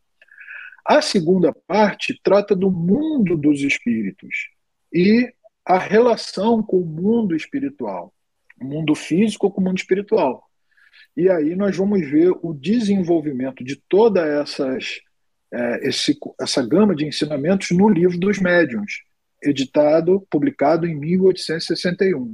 A 0.86 1.02
segunda 1.02 1.52
parte 1.52 2.20
trata 2.22 2.56
do 2.56 2.70
mundo 2.70 3.36
dos 3.36 3.62
espíritos 3.62 4.50
e 4.94 5.34
a 5.66 5.80
relação 5.80 6.62
com 6.62 6.78
o 6.78 6.86
mundo 6.86 7.36
espiritual, 7.36 8.14
o 8.62 8.66
mundo 8.66 8.94
físico 8.94 9.50
com 9.50 9.60
o 9.60 9.64
mundo 9.64 9.80
espiritual. 9.80 10.48
E 11.18 11.28
aí 11.28 11.56
nós 11.56 11.76
vamos 11.76 12.08
ver 12.08 12.32
o 12.44 12.54
desenvolvimento 12.54 13.64
de 13.64 13.78
toda 13.90 14.24
essas, 14.28 15.00
é, 15.52 15.88
esse, 15.88 16.20
essa 16.40 16.64
gama 16.64 16.94
de 16.94 17.08
ensinamentos 17.08 17.72
no 17.72 17.90
livro 17.90 18.20
dos 18.20 18.40
médiuns, 18.40 19.02
editado, 19.42 20.26
publicado 20.30 20.86
em 20.86 20.94
1861. 20.94 22.34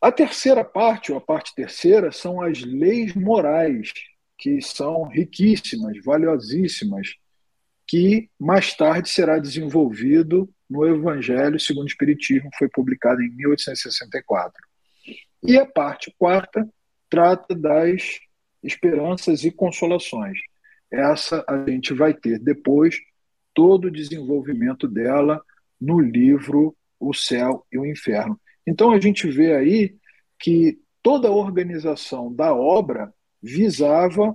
A 0.00 0.12
terceira 0.12 0.62
parte, 0.62 1.10
ou 1.10 1.18
a 1.18 1.20
parte 1.20 1.52
terceira, 1.56 2.12
são 2.12 2.40
as 2.40 2.62
leis 2.62 3.14
morais, 3.14 3.92
que 4.38 4.60
são 4.62 5.08
riquíssimas, 5.08 5.96
valiosíssimas, 6.04 7.16
que 7.86 8.28
mais 8.38 8.74
tarde 8.74 9.08
será 9.08 9.38
desenvolvido 9.38 10.48
no 10.68 10.86
Evangelho 10.86 11.60
segundo 11.60 11.84
o 11.84 11.88
Espiritismo, 11.88 12.50
foi 12.58 12.68
publicado 12.68 13.22
em 13.22 13.30
1864. 13.30 14.52
E 15.42 15.58
a 15.58 15.66
parte 15.66 16.14
quarta 16.18 16.66
trata 17.08 17.54
das 17.54 18.18
esperanças 18.62 19.44
e 19.44 19.50
consolações. 19.50 20.38
Essa 20.90 21.44
a 21.48 21.68
gente 21.68 21.92
vai 21.92 22.14
ter 22.14 22.38
depois 22.38 22.98
todo 23.52 23.86
o 23.86 23.90
desenvolvimento 23.90 24.88
dela 24.88 25.40
no 25.80 26.00
livro 26.00 26.74
O 26.98 27.12
Céu 27.12 27.64
e 27.70 27.78
o 27.78 27.84
Inferno. 27.84 28.40
Então 28.66 28.92
a 28.92 28.98
gente 28.98 29.28
vê 29.28 29.54
aí 29.54 29.96
que 30.38 30.78
toda 31.02 31.28
a 31.28 31.32
organização 31.32 32.34
da 32.34 32.54
obra 32.54 33.12
visava 33.42 34.34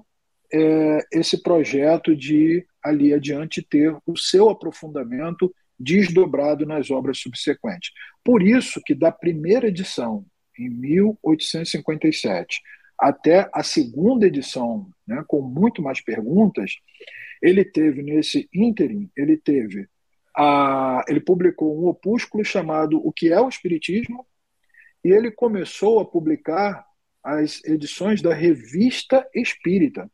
é, 0.54 1.00
esse 1.12 1.42
projeto 1.42 2.16
de 2.16 2.66
ali 2.84 3.14
adiante 3.14 3.62
ter 3.62 3.96
o 4.06 4.18
seu 4.18 4.50
aprofundamento 4.50 5.54
desdobrado 5.80 6.66
nas 6.66 6.92
obras 6.92 7.20
subsequentes. 7.20 7.92
Por 8.24 8.44
isso 8.44 8.82
que 8.86 8.94
da 8.94 9.12
primeira 9.12 9.68
edição, 9.68 10.26
em 10.58 10.70
1857, 10.70 12.62
até 13.00 13.50
a 13.54 13.64
segunda 13.64 14.28
edição, 14.28 14.90
né, 15.08 15.24
com 15.28 15.42
muito 15.42 15.82
mais 15.82 16.02
perguntas, 16.02 16.76
ele 17.42 17.64
teve 17.64 18.04
nesse 18.04 18.50
ínterim, 18.54 19.10
ele 19.16 19.38
teve 19.38 19.88
a, 20.36 21.04
ele 21.08 21.22
publicou 21.22 21.82
um 21.82 21.88
opúsculo 21.88 22.44
chamado 22.44 23.02
O 23.06 23.12
que 23.12 23.32
é 23.32 23.40
o 23.40 23.50
Espiritismo, 23.50 24.26
e 25.04 25.10
ele 25.10 25.32
começou 25.32 26.00
a 26.00 26.06
publicar 26.06 26.86
as 27.24 27.64
edições 27.64 28.22
da 28.22 28.34
Revista 28.34 29.28
Espírita, 29.34 30.10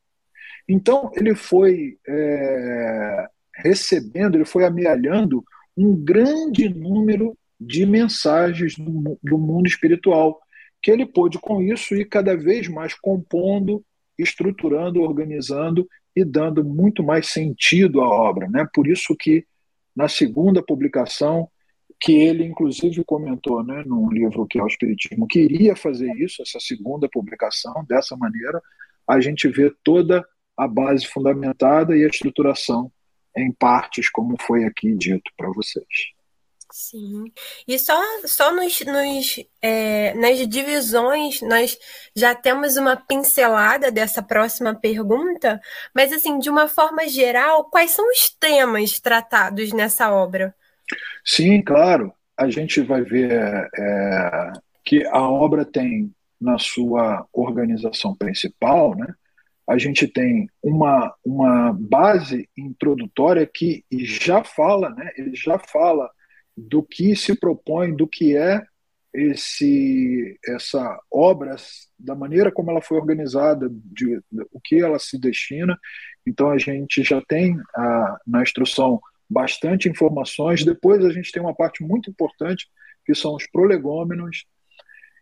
então, 0.67 1.11
ele 1.15 1.35
foi 1.35 1.97
é, 2.07 3.27
recebendo, 3.55 4.35
ele 4.35 4.45
foi 4.45 4.65
amealhando 4.65 5.43
um 5.77 5.95
grande 5.95 6.69
número 6.69 7.37
de 7.59 7.85
mensagens 7.85 8.75
do, 8.75 9.17
do 9.23 9.37
mundo 9.37 9.67
espiritual, 9.67 10.39
que 10.81 10.91
ele 10.91 11.05
pôde, 11.05 11.39
com 11.39 11.61
isso, 11.61 11.95
ir 11.95 12.05
cada 12.05 12.35
vez 12.35 12.67
mais 12.67 12.93
compondo, 12.93 13.83
estruturando, 14.17 15.01
organizando 15.01 15.87
e 16.15 16.23
dando 16.23 16.63
muito 16.63 17.03
mais 17.03 17.27
sentido 17.27 18.01
à 18.01 18.07
obra. 18.07 18.47
Né? 18.47 18.67
Por 18.73 18.87
isso 18.87 19.15
que, 19.17 19.45
na 19.95 20.07
segunda 20.07 20.63
publicação, 20.63 21.49
que 21.99 22.13
ele 22.13 22.43
inclusive 22.43 23.03
comentou 23.03 23.63
né, 23.63 23.83
num 23.85 24.09
livro 24.09 24.45
que 24.45 24.59
é 24.59 24.63
o 24.63 24.67
Espiritismo, 24.67 25.27
queria 25.27 25.75
fazer 25.75 26.11
isso, 26.17 26.41
essa 26.41 26.59
segunda 26.59 27.09
publicação, 27.09 27.85
dessa 27.87 28.15
maneira, 28.15 28.61
a 29.07 29.19
gente 29.19 29.47
vê 29.47 29.73
toda 29.83 30.25
a 30.57 30.67
base 30.67 31.05
fundamentada 31.05 31.95
e 31.95 32.03
a 32.03 32.07
estruturação 32.07 32.91
em 33.35 33.51
partes, 33.51 34.09
como 34.09 34.35
foi 34.41 34.63
aqui 34.63 34.93
dito 34.95 35.31
para 35.37 35.49
vocês. 35.49 36.15
Sim. 36.71 37.31
E 37.67 37.79
só, 37.79 37.97
só 38.25 38.53
nos, 38.53 38.81
nos 38.81 39.39
é, 39.61 40.13
nas 40.15 40.45
divisões 40.47 41.41
nós 41.41 41.77
já 42.13 42.35
temos 42.35 42.75
uma 42.75 42.97
pincelada 42.97 43.91
dessa 43.91 44.21
próxima 44.21 44.75
pergunta, 44.75 45.61
mas 45.93 46.11
assim, 46.11 46.37
de 46.37 46.49
uma 46.49 46.67
forma 46.67 47.07
geral, 47.07 47.65
quais 47.69 47.91
são 47.91 48.05
os 48.09 48.29
temas 48.37 48.99
tratados 48.99 49.71
nessa 49.71 50.11
obra? 50.11 50.53
Sim, 51.23 51.61
claro. 51.61 52.11
A 52.37 52.49
gente 52.49 52.81
vai 52.81 53.03
ver 53.03 53.31
é, 53.31 54.51
que 54.83 55.05
a 55.07 55.21
obra 55.21 55.63
tem 55.63 56.13
na 56.41 56.59
sua 56.59 57.25
organização 57.31 58.13
principal, 58.13 58.95
né, 58.95 59.07
a 59.67 59.77
gente 59.77 60.07
tem 60.07 60.47
uma, 60.61 61.13
uma 61.23 61.73
base 61.73 62.47
introdutória 62.57 63.49
que 63.51 63.83
já 63.91 64.43
fala, 64.43 64.89
né, 64.91 65.11
ele 65.17 65.35
já 65.35 65.57
fala 65.57 66.09
do 66.55 66.83
que 66.83 67.15
se 67.15 67.37
propõe, 67.37 67.95
do 67.95 68.07
que 68.07 68.37
é 68.37 68.63
esse 69.13 70.37
essa 70.45 70.99
obra, 71.09 71.55
da 71.97 72.13
maneira 72.13 72.51
como 72.51 72.69
ela 72.69 72.81
foi 72.81 72.97
organizada, 72.97 73.69
de, 73.69 74.19
de 74.31 74.45
o 74.51 74.59
que 74.61 74.81
ela 74.81 74.99
se 74.99 75.17
destina. 75.17 75.77
Então 76.27 76.49
a 76.49 76.57
gente 76.57 77.03
já 77.03 77.21
tem 77.21 77.57
a, 77.75 78.17
na 78.27 78.43
instrução 78.43 78.99
bastante 79.29 79.89
informações. 79.89 80.65
Depois 80.65 81.03
a 81.03 81.09
gente 81.09 81.31
tem 81.31 81.41
uma 81.41 81.55
parte 81.55 81.83
muito 81.83 82.09
importante 82.09 82.67
que 83.05 83.15
são 83.15 83.35
os 83.35 83.47
prolegômenos. 83.47 84.45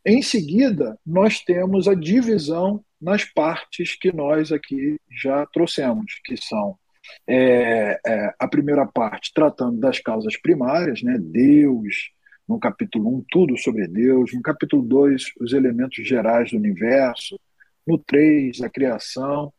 Em 0.05 0.22
seguida, 0.22 1.00
nós 1.05 1.39
temos 1.39 1.88
a 1.88 1.93
divisão 1.93 2.83
nas 3.00 3.24
partes 3.24 3.95
que 3.95 4.12
nós 4.12 4.51
aqui 4.51 4.98
já 5.10 5.45
trouxemos, 5.45 6.19
que 6.25 6.36
são 6.36 6.77
é, 7.25 8.00
é, 8.05 8.33
a 8.38 8.48
primeira 8.48 8.86
parte 8.86 9.31
tratando 9.33 9.79
das 9.79 10.00
causas 10.00 10.36
primárias, 10.38 11.01
né, 11.01 11.17
Deus, 11.19 12.12
no 12.48 12.60
capítulo 12.60 13.15
1, 13.17 13.25
tudo 13.29 13.57
sobre 13.57 13.88
Deus, 13.88 14.33
no 14.33 14.41
capítulo 14.41 14.83
2, 14.83 15.24
os 15.39 15.53
elementos 15.53 16.05
gerais 16.05 16.51
do 16.51 16.57
universo, 16.57 17.39
no 17.88 17.98
3, 17.98 18.62
a 18.62 18.69
criação, 18.69 19.53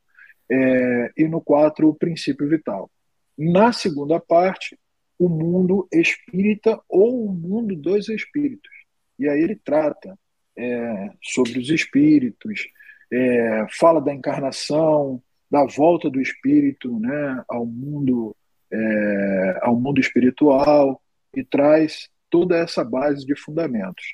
é, 0.50 1.10
e 1.16 1.26
no 1.26 1.40
4, 1.40 1.88
o 1.88 1.94
princípio 1.94 2.46
vital. 2.46 2.90
Na 3.36 3.72
segunda 3.72 4.20
parte, 4.20 4.78
o 5.18 5.28
mundo 5.28 5.88
espírita 5.90 6.78
ou 6.86 7.26
o 7.26 7.32
mundo 7.32 7.74
dos 7.74 8.10
espíritos. 8.10 8.72
E 9.18 9.26
aí 9.26 9.40
ele 9.40 9.56
trata 9.56 10.18
é, 10.56 11.10
sobre 11.22 11.58
os 11.58 11.68
espíritos, 11.68 12.66
é, 13.12 13.66
fala 13.70 14.00
da 14.00 14.12
encarnação, 14.12 15.22
da 15.50 15.64
volta 15.66 16.10
do 16.10 16.20
espírito 16.20 16.98
né, 16.98 17.44
ao 17.48 17.64
mundo 17.64 18.34
é, 18.72 19.58
ao 19.62 19.78
mundo 19.78 20.00
espiritual 20.00 21.00
e 21.36 21.44
traz 21.44 22.08
toda 22.28 22.56
essa 22.56 22.82
base 22.82 23.24
de 23.24 23.36
fundamentos. 23.36 24.04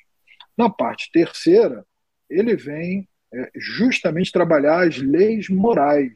Na 0.56 0.68
parte 0.68 1.10
terceira, 1.10 1.86
ele 2.28 2.56
vem 2.56 3.08
é, 3.32 3.50
justamente 3.54 4.30
trabalhar 4.30 4.86
as 4.86 4.98
leis 4.98 5.48
morais 5.48 6.12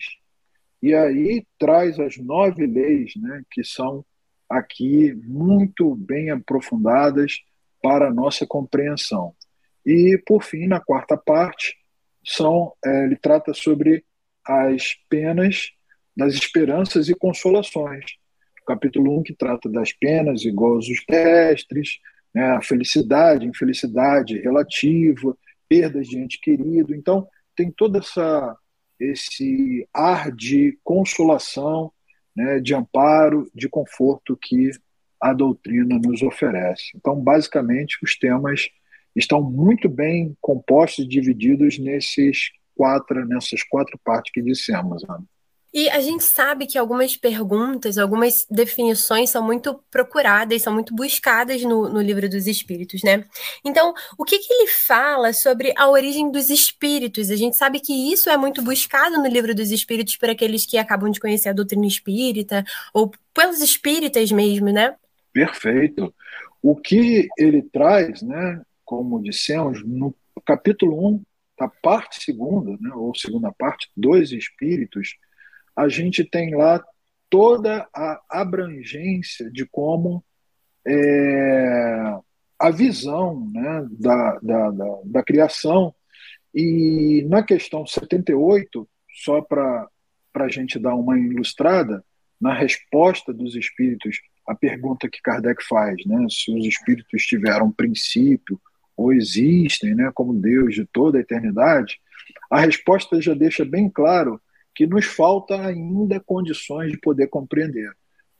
e 0.83 0.93
aí 0.95 1.47
traz 1.59 1.99
as 1.99 2.19
nove 2.19 2.67
leis, 2.67 3.15
né, 3.17 3.43
que 3.51 3.65
são 3.65 4.05
aqui 4.49 5.15
muito 5.25 5.95
bem 5.95 6.31
aprofundadas 6.31 7.39
para 7.83 8.09
a 8.09 8.13
nossa 8.13 8.47
compreensão. 8.47 9.35
E, 9.85 10.21
por 10.27 10.43
fim, 10.43 10.67
na 10.67 10.81
quarta 10.81 11.17
parte, 11.17 11.77
são, 12.25 12.73
é, 12.85 13.05
ele 13.05 13.17
trata 13.17 13.53
sobre 13.53 14.05
as 14.47 14.95
penas 15.09 15.71
das 16.17 16.35
esperanças 16.35 17.09
e 17.09 17.15
consolações. 17.15 18.05
Capítulo 18.67 19.19
1 19.19 19.23
que 19.25 19.35
trata 19.35 19.69
das 19.69 19.93
penas 19.93 20.45
e 20.45 20.51
gozos 20.51 21.05
terrestres, 21.05 21.99
né, 22.35 22.53
a 22.53 22.63
felicidade, 22.63 23.47
infelicidade 23.47 24.39
relativa, 24.39 25.37
perdas 25.69 26.09
de 26.09 26.19
ente 26.19 26.41
querido. 26.41 26.95
Então, 26.95 27.29
tem 27.55 27.71
todo 27.71 27.99
essa, 27.99 28.57
esse 28.99 29.87
ar 29.93 30.33
de 30.33 30.79
consolação, 30.83 31.93
né, 32.35 32.59
de 32.59 32.75
amparo, 32.75 33.51
de 33.55 33.69
conforto 33.69 34.37
que 34.37 34.71
a 35.21 35.33
doutrina 35.33 35.99
nos 35.99 36.23
oferece. 36.23 36.93
Então, 36.95 37.19
basicamente, 37.19 37.99
os 38.03 38.17
temas 38.19 38.69
estão 39.15 39.43
muito 39.43 39.89
bem 39.89 40.37
compostos 40.41 41.05
e 41.05 41.09
divididos 41.09 41.79
nesses 41.79 42.51
quatro, 42.75 43.27
nessas 43.27 43.63
quatro 43.63 43.99
partes 44.05 44.33
que 44.33 44.43
dissemos, 44.43 45.05
Ana. 45.05 45.25
E 45.75 45.91
a 45.91 46.01
gente 46.01 46.23
sabe 46.23 46.67
que 46.67 46.79
algumas 46.79 47.17
perguntas, 47.17 47.99
algumas 47.99 48.47
definições 48.49 49.31
são 49.31 49.45
muito 49.45 49.75
procuradas, 49.91 50.63
são 50.63 50.73
muito 50.73 50.95
buscadas 50.95 51.65
no, 51.65 51.89
no 51.89 52.01
livro 52.01 52.29
dos 52.29 52.47
espíritos, 52.47 53.03
né? 53.03 53.25
Então, 53.65 53.93
o 54.17 54.25
que, 54.25 54.39
que 54.39 54.53
ele 54.53 54.69
fala 54.69 55.33
sobre 55.33 55.75
a 55.77 55.91
origem 55.91 56.31
dos 56.31 56.49
espíritos? 56.49 57.29
A 57.29 57.35
gente 57.35 57.57
sabe 57.57 57.81
que 57.81 57.93
isso 57.93 58.31
é 58.31 58.37
muito 58.37 58.63
buscado 58.63 59.19
no 59.19 59.27
livro 59.27 59.53
dos 59.53 59.73
espíritos 59.73 60.17
por 60.17 60.31
aqueles 60.31 60.65
que 60.65 60.79
acabam 60.79 61.11
de 61.11 61.19
conhecer 61.19 61.49
a 61.49 61.53
doutrina 61.53 61.89
espírita, 61.89 62.65
ou 62.93 63.11
pelos 63.35 63.61
espíritas 63.61 64.31
mesmo, 64.31 64.67
né? 64.71 64.95
Perfeito. 65.33 66.15
O 66.63 66.77
que 66.77 67.27
ele 67.37 67.63
traz, 67.63 68.23
né, 68.23 68.63
como 68.85 69.23
dissemos, 69.23 69.85
no 69.85 70.15
capítulo 70.45 71.09
1, 71.15 71.23
da 71.59 71.69
parte 71.69 72.23
segunda, 72.23 72.77
né, 72.81 72.91
ou 72.95 73.15
segunda 73.15 73.53
parte, 73.53 73.91
dois 73.97 74.33
espíritos, 74.33 75.17
a 75.77 75.89
gente 75.89 76.25
tem 76.25 76.55
lá 76.55 76.83
toda 77.31 77.89
a 77.95 78.21
abrangência 78.31 79.51
de 79.51 79.67
como 79.67 80.25
é, 80.87 82.19
a 82.59 82.71
visão 82.71 83.51
né, 83.53 83.87
da, 83.91 84.39
da, 84.41 84.71
da, 84.71 85.01
da, 85.05 85.23
criação. 85.23 85.95
E 86.55 87.25
na 87.29 87.43
questão 87.43 87.87
78, 87.87 88.89
só 89.25 89.41
para 89.41 89.89
a 90.35 90.49
gente 90.49 90.79
dar 90.79 90.95
uma 90.95 91.19
ilustrada, 91.19 92.05
na 92.41 92.53
resposta 92.53 93.33
dos 93.33 93.57
espíritos 93.57 94.21
à 94.47 94.55
pergunta 94.55 95.09
que 95.09 95.23
Kardec 95.23 95.65
faz, 95.65 95.97
né, 96.05 96.27
se 96.29 96.57
os 96.57 96.67
espíritos 96.67 97.25
tiveram 97.25 97.73
princípio 97.73 98.61
ou 98.97 99.13
existem 99.13 99.95
né, 99.95 100.11
como 100.15 100.35
Deus 100.35 100.75
de 100.75 100.85
toda 100.87 101.19
a 101.19 101.21
eternidade, 101.21 102.01
a 102.51 102.61
resposta 102.61 103.21
já 103.21 103.35
deixa 103.35 103.65
bem 103.65 103.89
claro 103.89 104.41
que 104.75 104.87
nos 104.87 105.07
falta 105.07 105.61
ainda 105.61 106.21
condições 106.21 106.91
de 106.91 106.99
poder 106.99 107.29
compreender. 107.29 107.91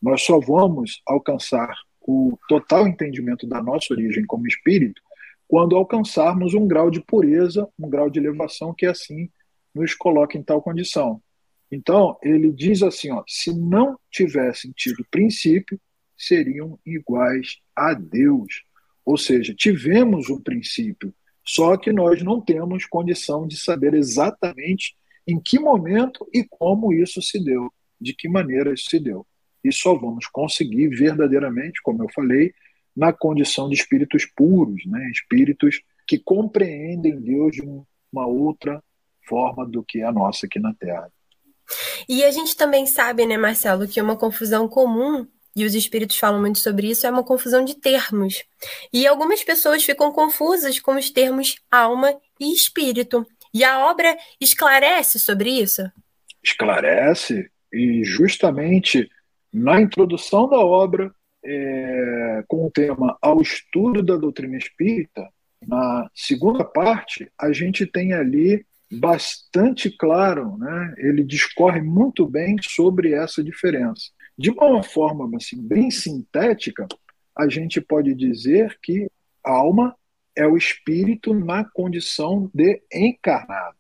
Nós 0.01 0.23
só 0.23 0.39
vamos 0.39 1.01
alcançar 1.07 1.75
o 2.01 2.39
total 2.49 2.87
entendimento 2.87 3.47
da 3.47 3.63
nossa 3.63 3.95
origem 3.95 4.25
como 4.27 4.47
espírito 4.47 5.01
quando 5.47 5.77
alcançarmos 5.77 6.55
um 6.55 6.67
grau 6.67 6.91
de 6.91 7.01
pureza, 7.01 7.69
um 7.79 7.89
grau 7.89 8.11
de 8.11 8.19
elevação 8.19 8.75
que 8.75 8.87
assim 8.87 9.31
nos 9.75 9.95
coloque 9.95 10.39
em 10.39 10.43
tal 10.43 10.63
condição. 10.63 11.23
Então, 11.71 12.17
ele 12.23 12.53
diz 12.53 12.83
assim: 12.83 13.11
ó, 13.11 13.23
se 13.27 13.53
não 13.53 13.99
tivessem 14.11 14.73
tido 14.73 15.05
princípio, 15.11 15.81
seriam 16.17 16.79
iguais 16.85 17.59
a 17.75 17.95
Deus. 17.95 18.65
Ou 19.05 19.17
seja, 19.17 19.55
tivemos 19.55 20.31
um 20.31 20.41
princípio, 20.41 21.15
só 21.45 21.77
que 21.77 21.93
nós 21.93 22.23
não 22.23 22.41
temos 22.41 22.87
condição 22.87 23.47
de 23.47 23.57
saber 23.57 23.95
exatamente 23.95 24.97
em 25.27 25.41
que 25.41 25.59
momento 25.59 26.27
e 26.33 26.45
como 26.45 26.93
isso 26.93 27.21
se 27.21 27.43
deu, 27.43 27.71
de 28.01 28.15
que 28.15 28.29
maneira 28.29 28.73
isso 28.73 28.89
se 28.89 28.99
deu. 28.99 29.27
E 29.63 29.73
só 29.73 29.95
vamos 29.95 30.27
conseguir 30.27 30.89
verdadeiramente, 30.89 31.83
como 31.83 32.03
eu 32.03 32.09
falei, 32.15 32.53
na 32.97 33.13
condição 33.13 33.69
de 33.69 33.75
espíritos 33.75 34.25
puros, 34.25 34.85
né? 34.87 35.11
espíritos 35.11 35.81
que 36.07 36.19
compreendem 36.19 37.21
Deus 37.21 37.53
de 37.53 37.63
uma 38.13 38.27
outra 38.27 38.83
forma 39.27 39.67
do 39.67 39.83
que 39.83 40.03
a 40.03 40.13
nossa 40.13 40.47
aqui 40.47 40.59
na 40.59 40.75
Terra. 40.75 41.11
E 42.09 42.23
a 42.23 42.31
gente 42.31 42.57
também 42.57 42.87
sabe, 42.87 43.25
né, 43.25 43.39
Marcelo, 43.39 43.89
que 43.89 44.01
uma 44.01 44.17
confusão 44.17 44.69
comum, 44.69 45.27
e 45.57 45.65
os 45.65 45.75
espíritos 45.75 46.19
falam 46.19 46.41
muito 46.41 46.59
sobre 46.59 46.91
isso, 46.91 47.07
é 47.07 47.11
uma 47.11 47.23
confusão 47.23 47.65
de 47.65 47.75
termos. 47.77 48.45
E 48.93 49.07
algumas 49.07 49.45
pessoas 49.45 49.85
ficam 49.85 50.13
confusas 50.13 50.81
com 50.81 50.97
os 50.97 51.11
termos 51.11 51.57
alma 51.71 52.15
e 52.41 52.53
espírito. 52.53 53.27
E 53.53 53.63
a 53.63 53.87
obra 53.87 54.17
esclarece 54.41 55.19
sobre 55.21 55.51
isso? 55.51 55.83
Esclarece, 56.43 57.49
e 57.73 58.03
justamente 58.05 59.09
na 59.53 59.81
introdução 59.81 60.49
da 60.49 60.59
obra, 60.59 61.15
é, 61.45 62.43
com 62.49 62.67
o 62.67 62.71
tema 62.71 63.17
Ao 63.23 63.41
Estudo 63.41 64.03
da 64.03 64.17
Doutrina 64.17 64.57
Espírita, 64.57 65.29
na 65.67 66.11
segunda 66.15 66.65
parte, 66.65 67.31
a 67.39 67.53
gente 67.53 67.87
tem 67.87 68.13
ali 68.13 68.67
bastante 68.91 69.91
claro, 69.91 70.57
né? 70.59 70.95
ele 70.99 71.23
discorre 71.23 71.81
muito 71.81 72.27
bem 72.27 72.57
sobre 72.61 73.13
essa 73.13 73.43
diferença. 73.43 74.11
De 74.37 74.51
uma 74.51 74.83
forma 74.83 75.29
assim, 75.37 75.61
bem 75.61 75.91
sintética, 75.91 76.87
a 77.37 77.49
gente 77.49 77.81
pode 77.81 78.15
dizer 78.15 78.79
que 78.83 79.09
alma 79.43 79.95
é 80.37 80.47
o 80.47 80.57
espírito 80.57 81.33
na 81.35 81.65
condição 81.65 82.51
de 82.53 82.83
encarnado. 82.93 83.77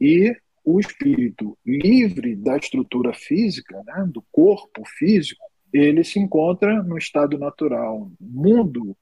E 0.00 0.36
o 0.64 0.80
espírito 0.80 1.56
livre 1.64 2.34
da 2.36 2.56
estrutura 2.56 3.12
física, 3.12 3.82
né, 3.86 4.06
do 4.08 4.22
corpo 4.32 4.82
físico, 4.86 5.44
ele 5.72 6.04
se 6.04 6.18
encontra 6.18 6.82
no 6.82 6.96
estado 6.96 7.38
natural, 7.38 8.10
mundo 8.20 8.96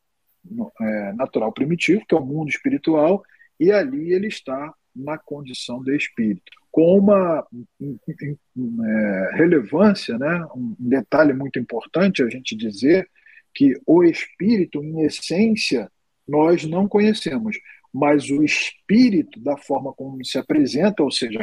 é, 0.80 1.12
natural 1.12 1.52
primitivo, 1.52 2.04
que 2.06 2.14
é 2.14 2.18
o 2.18 2.24
mundo 2.24 2.48
espiritual, 2.48 3.22
e 3.60 3.70
ali 3.70 4.12
ele 4.12 4.26
está 4.26 4.72
na 4.94 5.18
condição 5.18 5.82
de 5.82 5.94
espírito. 5.96 6.50
Com 6.70 6.98
uma 6.98 7.46
é, 7.80 9.11
relevância, 9.34 10.18
né, 10.18 10.44
um 10.54 10.74
detalhe 10.78 11.32
muito 11.32 11.58
importante 11.58 12.22
a 12.22 12.28
gente 12.28 12.56
dizer 12.56 13.08
que 13.54 13.74
o 13.86 14.02
espírito, 14.02 14.82
em 14.82 15.02
essência, 15.02 15.90
nós 16.26 16.64
não 16.64 16.88
conhecemos, 16.88 17.56
mas 17.92 18.30
o 18.30 18.42
espírito, 18.42 19.38
da 19.40 19.56
forma 19.56 19.92
como 19.92 20.24
se 20.24 20.38
apresenta, 20.38 21.02
ou 21.02 21.10
seja, 21.10 21.40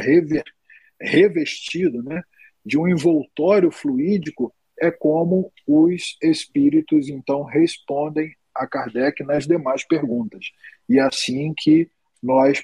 revestido 0.99 2.01
né, 2.01 2.23
de 2.65 2.77
um 2.77 2.87
envoltório 2.87 3.71
fluídico, 3.71 4.53
é 4.81 4.89
como 4.89 5.51
os 5.67 6.17
espíritos 6.23 7.09
então 7.09 7.43
respondem 7.43 8.33
a 8.55 8.65
Kardec 8.65 9.23
nas 9.23 9.45
demais 9.45 9.85
perguntas. 9.85 10.51
E 10.87 10.97
é 10.97 11.01
assim 11.01 11.53
que 11.55 11.89
nós 12.23 12.63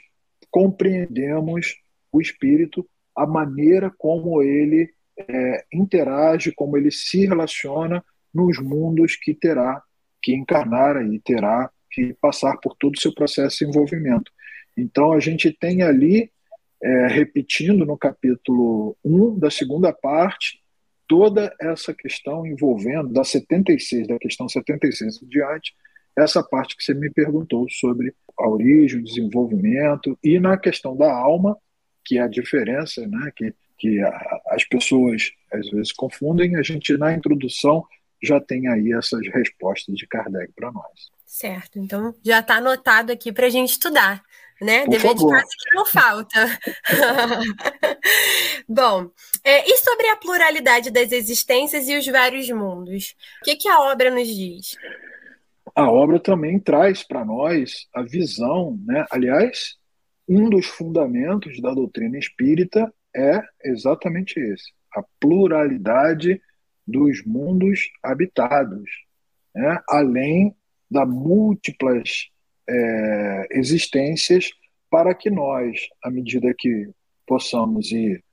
compreendemos 0.49 1.75
o 2.11 2.21
espírito, 2.21 2.87
a 3.15 3.27
maneira 3.27 3.91
como 3.97 4.41
ele 4.41 4.93
é, 5.17 5.65
interage, 5.73 6.51
como 6.51 6.77
ele 6.77 6.91
se 6.91 7.25
relaciona 7.25 8.03
nos 8.33 8.59
mundos 8.59 9.15
que 9.15 9.33
terá 9.33 9.81
que 10.21 10.33
encarnar 10.33 11.01
e 11.05 11.19
terá 11.19 11.69
que 11.91 12.13
passar 12.15 12.57
por 12.57 12.75
todo 12.75 12.95
o 12.95 12.99
seu 12.99 13.13
processo 13.13 13.59
de 13.59 13.65
envolvimento. 13.65 14.31
Então, 14.75 15.13
a 15.13 15.19
gente 15.19 15.51
tem 15.51 15.81
ali, 15.81 16.31
é, 16.83 17.07
repetindo 17.07 17.85
no 17.85 17.97
capítulo 17.97 18.97
1 19.03 19.39
da 19.39 19.49
segunda 19.49 19.93
parte, 19.93 20.61
toda 21.07 21.55
essa 21.61 21.93
questão 21.93 22.45
envolvendo, 22.45 23.13
da 23.13 23.23
76, 23.23 24.07
da 24.07 24.17
questão 24.17 24.49
76 24.49 25.21
em 25.21 25.27
diante, 25.27 25.73
essa 26.17 26.43
parte 26.43 26.75
que 26.75 26.83
você 26.83 26.93
me 26.93 27.09
perguntou 27.09 27.67
sobre 27.69 28.13
a 28.39 28.49
origem, 28.49 28.99
o 28.99 29.03
desenvolvimento, 29.03 30.17
e 30.23 30.39
na 30.39 30.57
questão 30.57 30.95
da 30.95 31.13
alma, 31.13 31.57
que 32.03 32.17
é 32.17 32.21
a 32.21 32.27
diferença, 32.27 33.05
né, 33.07 33.31
que, 33.35 33.53
que 33.77 34.01
a, 34.01 34.41
as 34.47 34.63
pessoas 34.63 35.31
às 35.51 35.69
vezes 35.69 35.91
confundem, 35.91 36.55
a 36.55 36.61
gente 36.61 36.97
na 36.97 37.13
introdução 37.13 37.85
já 38.21 38.39
tem 38.39 38.67
aí 38.67 38.93
essas 38.93 39.21
respostas 39.33 39.95
de 39.95 40.07
Kardec 40.07 40.51
para 40.55 40.71
nós. 40.71 41.11
Certo, 41.25 41.79
então 41.79 42.15
já 42.23 42.39
está 42.39 42.55
anotado 42.55 43.11
aqui 43.11 43.31
para 43.31 43.47
a 43.47 43.49
gente 43.49 43.71
estudar, 43.71 44.23
né? 44.61 44.85
Por 44.85 44.91
Dever 44.91 45.11
favor. 45.11 45.27
de 45.27 45.41
casa 45.41 45.51
que 45.59 45.75
não 45.75 45.85
falta. 45.85 46.59
Bom, 48.67 49.11
é, 49.43 49.69
e 49.69 49.77
sobre 49.77 50.07
a 50.07 50.15
pluralidade 50.15 50.91
das 50.91 51.11
existências 51.11 51.87
e 51.87 51.97
os 51.97 52.05
vários 52.07 52.49
mundos? 52.49 53.15
O 53.41 53.45
que, 53.45 53.55
que 53.55 53.67
a 53.67 53.81
obra 53.81 54.09
nos 54.09 54.27
diz? 54.27 54.77
A 55.75 55.91
obra 55.91 56.19
também 56.19 56.57
traz 56.57 57.03
para 57.03 57.25
nós 57.25 57.87
a 57.93 58.01
visão, 58.01 58.79
né? 58.85 59.05
aliás, 59.11 59.75
um 60.27 60.49
dos 60.49 60.65
fundamentos 60.65 61.61
da 61.61 61.73
doutrina 61.73 62.17
espírita 62.17 62.91
é 63.15 63.41
exatamente 63.63 64.39
esse: 64.39 64.71
a 64.95 65.03
pluralidade 65.19 66.41
dos 66.87 67.25
mundos 67.25 67.89
habitados, 68.03 68.89
né? 69.53 69.79
além 69.89 70.55
das 70.89 71.07
múltiplas 71.07 72.29
é, 72.67 73.47
existências, 73.51 74.51
para 74.89 75.13
que 75.15 75.29
nós, 75.29 75.79
à 76.03 76.11
medida 76.11 76.53
que 76.57 76.89
possamos 77.27 77.91
ir 77.91 78.23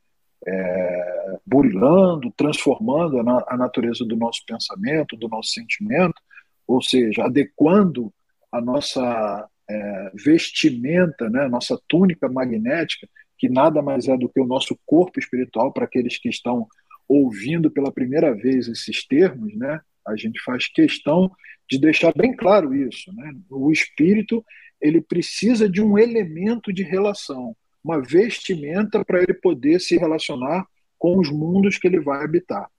é, 0.46 1.38
burilando, 1.46 2.32
transformando 2.36 3.18
a, 3.18 3.22
na, 3.22 3.44
a 3.48 3.56
natureza 3.56 4.04
do 4.04 4.16
nosso 4.16 4.44
pensamento, 4.46 5.16
do 5.16 5.28
nosso 5.28 5.50
sentimento, 5.50 6.20
ou 6.66 6.82
seja, 6.82 7.24
adequando 7.24 8.12
a 8.50 8.60
nossa 8.60 9.48
é, 9.68 10.10
vestimenta, 10.14 11.28
né, 11.30 11.48
nossa 11.48 11.78
túnica 11.88 12.28
magnética, 12.28 13.08
que 13.42 13.48
nada 13.48 13.82
mais 13.82 14.06
é 14.06 14.16
do 14.16 14.28
que 14.28 14.38
o 14.38 14.46
nosso 14.46 14.78
corpo 14.86 15.18
espiritual, 15.18 15.72
para 15.72 15.84
aqueles 15.84 16.16
que 16.16 16.28
estão 16.28 16.68
ouvindo 17.08 17.72
pela 17.72 17.90
primeira 17.90 18.32
vez 18.32 18.68
esses 18.68 19.04
termos, 19.04 19.52
né, 19.56 19.80
a 20.06 20.14
gente 20.14 20.40
faz 20.44 20.68
questão 20.68 21.28
de 21.68 21.76
deixar 21.76 22.12
bem 22.16 22.36
claro 22.36 22.72
isso. 22.72 23.12
Né? 23.12 23.34
O 23.50 23.72
espírito 23.72 24.44
ele 24.80 25.00
precisa 25.00 25.68
de 25.68 25.82
um 25.82 25.98
elemento 25.98 26.72
de 26.72 26.84
relação, 26.84 27.56
uma 27.82 28.00
vestimenta 28.00 29.04
para 29.04 29.20
ele 29.20 29.34
poder 29.34 29.80
se 29.80 29.96
relacionar 29.96 30.64
com 30.96 31.18
os 31.18 31.28
mundos 31.28 31.78
que 31.78 31.88
ele 31.88 31.98
vai 31.98 32.24
habitar. 32.24 32.70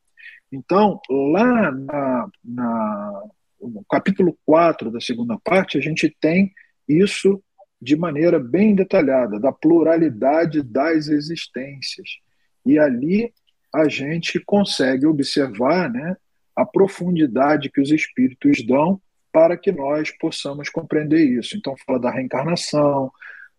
Então, 0.50 1.02
lá 1.10 1.72
na, 1.74 2.30
na, 2.42 3.24
no 3.62 3.84
capítulo 3.90 4.38
4 4.46 4.90
da 4.90 5.02
segunda 5.02 5.38
parte, 5.44 5.78
a 5.78 5.82
gente 5.82 6.10
tem 6.22 6.54
isso 6.88 7.44
de 7.84 7.96
maneira 7.96 8.40
bem 8.40 8.74
detalhada, 8.74 9.40
da 9.40 9.52
pluralidade 9.52 10.62
das 10.62 11.08
existências. 11.08 12.18
E 12.66 12.80
ali 12.80 13.34
a 13.74 13.88
gente 13.90 14.40
consegue 14.40 15.06
observar 15.06 15.92
né, 15.92 16.16
a 16.56 16.66
profundidade 16.66 17.70
que 17.70 17.82
os 17.82 17.92
espíritos 17.92 18.66
dão 18.66 19.02
para 19.32 19.58
que 19.58 19.72
nós 19.72 20.12
possamos 20.12 20.70
compreender 20.70 21.26
isso. 21.26 21.58
Então, 21.58 21.76
fala 21.86 22.00
da 22.00 22.12
reencarnação, 22.12 23.12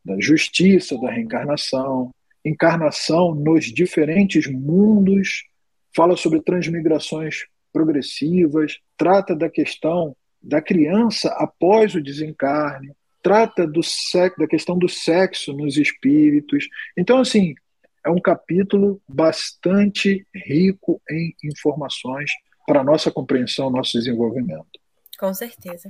da 0.05 0.17
justiça 0.21 0.97
da 0.99 1.11
reencarnação, 1.11 2.11
encarnação 2.45 3.35
nos 3.35 3.65
diferentes 3.67 4.47
mundos, 4.47 5.45
fala 5.95 6.17
sobre 6.17 6.41
transmigrações 6.43 7.47
progressivas, 7.73 8.79
trata 8.97 9.35
da 9.35 9.51
questão 9.51 10.15
da 10.41 10.61
criança 10.61 11.29
após 11.39 11.95
o 11.95 12.03
desencarne, 12.03 12.93
trata 13.25 13.67
do 13.67 13.83
sexo, 13.83 14.39
da 14.39 14.47
questão 14.47 14.79
do 14.79 14.87
sexo 14.87 15.55
nos 15.55 15.79
espíritos. 15.79 16.69
Então, 16.95 17.19
assim, 17.19 17.55
é 18.05 18.11
um 18.11 18.21
capítulo 18.21 19.01
bastante 19.09 20.27
rico 20.35 21.01
em 21.11 21.35
informações 21.43 22.31
para 22.67 22.85
nossa 22.85 23.11
compreensão, 23.11 23.71
nosso 23.71 23.93
desenvolvimento. 23.99 24.79
Com 25.19 25.33
certeza. 25.33 25.89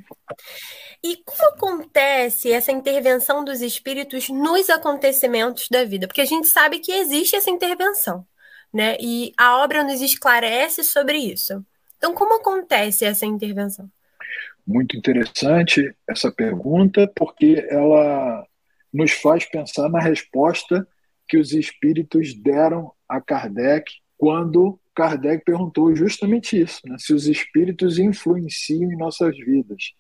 E 1.03 1.17
como 1.25 1.49
acontece 1.49 2.53
essa 2.53 2.71
intervenção 2.71 3.45
dos 3.45 3.63
espíritos 3.63 4.29
nos 4.29 4.71
acontecimentos 4.71 5.67
da 5.69 5.85
vida? 5.85 6.07
Porque 6.07 6.21
a 6.21 6.27
gente 6.27 6.47
sabe 6.47 6.79
que 6.79 6.93
existe 6.93 7.35
essa 7.35 7.51
intervenção, 7.51 8.25
né? 8.73 8.97
E 9.01 9.33
a 9.37 9.59
obra 9.61 9.83
nos 9.83 10.01
esclarece 10.01 10.85
sobre 10.85 11.19
isso. 11.19 11.65
Então, 11.97 12.15
como 12.15 12.35
acontece 12.35 13.05
essa 13.05 13.27
intervenção? 13.27 13.91
Muito 14.67 14.97
interessante 14.97 15.95
essa 16.09 16.33
pergunta, 16.33 17.11
porque 17.15 17.67
ela 17.69 18.47
nos 18.93 19.13
faz 19.13 19.45
pensar 19.45 19.89
na 19.89 20.01
resposta 20.01 20.87
que 21.29 21.37
os 21.37 21.53
espíritos 21.53 22.35
deram 22.35 22.93
a 23.09 23.21
Kardec 23.21 23.93
quando 24.17 24.81
Kardec 24.95 25.45
perguntou 25.45 25.95
justamente 25.95 26.61
isso, 26.61 26.81
né? 26.87 26.97
se 26.99 27.13
os 27.13 27.27
espíritos 27.27 27.99
influenciam 27.99 28.91
em 28.93 28.97
nossas 28.97 29.37
vidas. 29.37 29.93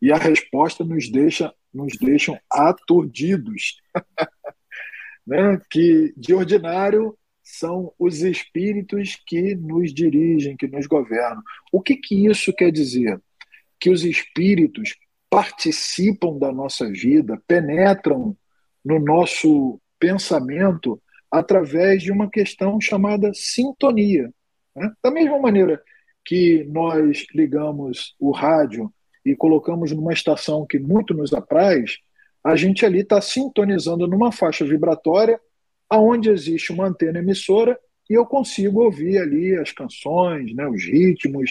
E 0.00 0.12
a 0.12 0.16
resposta 0.16 0.84
nos 0.84 1.10
deixa 1.10 1.52
nos 1.72 1.96
deixam 1.98 2.38
aturdidos, 2.50 3.80
né? 5.26 5.58
que 5.70 6.12
de 6.16 6.34
ordinário 6.34 7.16
são 7.42 7.92
os 7.98 8.20
espíritos 8.20 9.18
que 9.26 9.54
nos 9.54 9.92
dirigem, 9.92 10.56
que 10.56 10.68
nos 10.68 10.86
governam. 10.86 11.42
O 11.72 11.80
que, 11.80 11.96
que 11.96 12.26
isso 12.26 12.52
quer 12.52 12.70
dizer? 12.70 13.18
Que 13.82 13.90
os 13.90 14.04
espíritos 14.04 14.94
participam 15.28 16.38
da 16.38 16.52
nossa 16.52 16.88
vida, 16.88 17.42
penetram 17.48 18.36
no 18.84 19.00
nosso 19.00 19.80
pensamento 19.98 21.02
através 21.28 22.02
de 22.02 22.12
uma 22.12 22.30
questão 22.30 22.80
chamada 22.80 23.32
sintonia. 23.34 24.30
Né? 24.76 24.92
Da 25.02 25.10
mesma 25.10 25.38
maneira 25.40 25.82
que 26.24 26.64
nós 26.70 27.26
ligamos 27.34 28.14
o 28.20 28.30
rádio 28.30 28.92
e 29.24 29.34
colocamos 29.34 29.90
numa 29.90 30.12
estação 30.12 30.64
que 30.64 30.78
muito 30.78 31.12
nos 31.14 31.32
apraz, 31.32 31.96
a 32.44 32.54
gente 32.54 32.86
ali 32.86 33.00
está 33.00 33.20
sintonizando 33.20 34.06
numa 34.06 34.30
faixa 34.30 34.64
vibratória 34.64 35.40
aonde 35.88 36.30
existe 36.30 36.72
uma 36.72 36.86
antena 36.86 37.18
emissora 37.18 37.78
e 38.08 38.14
eu 38.14 38.26
consigo 38.26 38.82
ouvir 38.82 39.18
ali 39.18 39.56
as 39.56 39.72
canções, 39.72 40.54
né, 40.54 40.68
os 40.68 40.84
ritmos, 40.84 41.50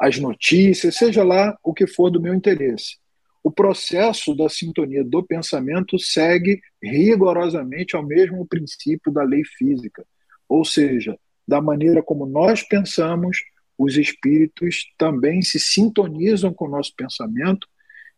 as 0.00 0.18
notícias, 0.18 0.96
seja 0.96 1.22
lá 1.22 1.56
o 1.62 1.74
que 1.74 1.86
for 1.86 2.10
do 2.10 2.20
meu 2.20 2.34
interesse. 2.34 2.96
O 3.44 3.50
processo 3.50 4.34
da 4.34 4.48
sintonia 4.48 5.04
do 5.04 5.22
pensamento 5.22 5.98
segue 5.98 6.60
rigorosamente 6.82 7.94
ao 7.94 8.02
mesmo 8.02 8.46
princípio 8.46 9.12
da 9.12 9.22
lei 9.22 9.42
física, 9.44 10.04
ou 10.48 10.64
seja, 10.64 11.18
da 11.46 11.60
maneira 11.60 12.02
como 12.02 12.24
nós 12.24 12.62
pensamos, 12.62 13.38
os 13.76 13.96
espíritos 13.96 14.86
também 14.96 15.42
se 15.42 15.58
sintonizam 15.58 16.52
com 16.52 16.66
o 16.66 16.70
nosso 16.70 16.94
pensamento 16.96 17.66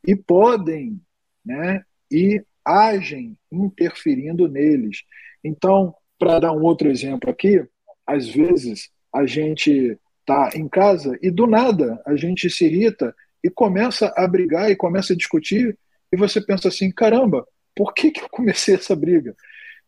e 0.06 0.14
podem, 0.14 1.00
né, 1.44 1.82
e 2.10 2.44
agem 2.64 3.36
interferindo 3.50 4.48
neles. 4.48 5.02
Então, 5.42 5.94
para 6.18 6.38
dar 6.38 6.52
um 6.52 6.62
outro 6.62 6.88
exemplo 6.88 7.30
aqui, 7.30 7.64
às 8.06 8.28
vezes 8.28 8.90
a 9.12 9.26
gente 9.26 9.98
está 10.22 10.50
em 10.54 10.68
casa 10.68 11.18
e 11.20 11.30
do 11.30 11.46
nada 11.46 12.00
a 12.06 12.16
gente 12.16 12.48
se 12.48 12.64
irrita 12.64 13.14
e 13.42 13.50
começa 13.50 14.12
a 14.16 14.26
brigar 14.26 14.70
e 14.70 14.76
começa 14.76 15.12
a 15.12 15.16
discutir 15.16 15.76
e 16.12 16.16
você 16.16 16.40
pensa 16.40 16.68
assim, 16.68 16.90
caramba, 16.90 17.46
por 17.74 17.92
que, 17.92 18.10
que 18.10 18.20
eu 18.20 18.28
comecei 18.30 18.74
essa 18.74 18.94
briga? 18.94 19.34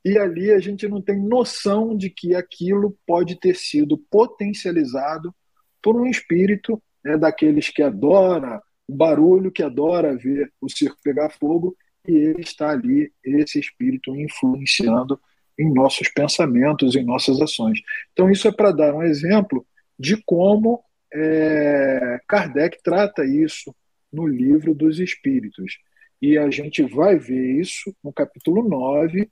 E 0.05 0.19
ali 0.19 0.51
a 0.51 0.59
gente 0.59 0.87
não 0.87 1.01
tem 1.01 1.19
noção 1.19 1.97
de 1.97 2.11
que 2.11 2.35
aquilo 2.35 2.97
pode 3.07 3.39
ter 3.39 3.57
sido 3.57 3.97
potencializado 4.11 5.35
por 5.83 5.97
um 5.97 6.07
espírito 6.07 6.83
né, 7.03 7.17
daqueles 7.17 7.71
que 7.71 7.83
adora 7.83 8.61
o 8.87 8.95
barulho, 8.95 9.53
que 9.53 9.63
adora 9.63 10.17
ver 10.17 10.53
o 10.61 10.69
circo 10.69 10.97
pegar 11.03 11.31
fogo, 11.31 11.75
e 12.07 12.13
ele 12.13 12.43
está 12.43 12.71
ali, 12.71 13.11
esse 13.25 13.59
espírito, 13.59 14.15
influenciando 14.15 15.19
em 15.59 15.73
nossos 15.73 16.09
pensamentos, 16.09 16.95
em 16.95 17.05
nossas 17.05 17.41
ações. 17.41 17.81
Então, 18.13 18.31
isso 18.31 18.47
é 18.47 18.53
para 18.53 18.73
dar 18.73 18.95
um 18.95 19.03
exemplo 19.03 19.67
de 19.99 20.21
como 20.25 20.83
é, 21.13 22.21
Kardec 22.27 22.83
trata 22.83 23.25
isso 23.25 23.75
no 24.13 24.27
livro 24.27 24.75
dos 24.75 24.99
Espíritos. 24.99 25.79
E 26.21 26.39
a 26.39 26.51
gente 26.51 26.83
vai 26.83 27.19
ver 27.19 27.61
isso 27.61 27.95
no 28.03 28.13
capítulo 28.13 28.67
9, 28.67 29.31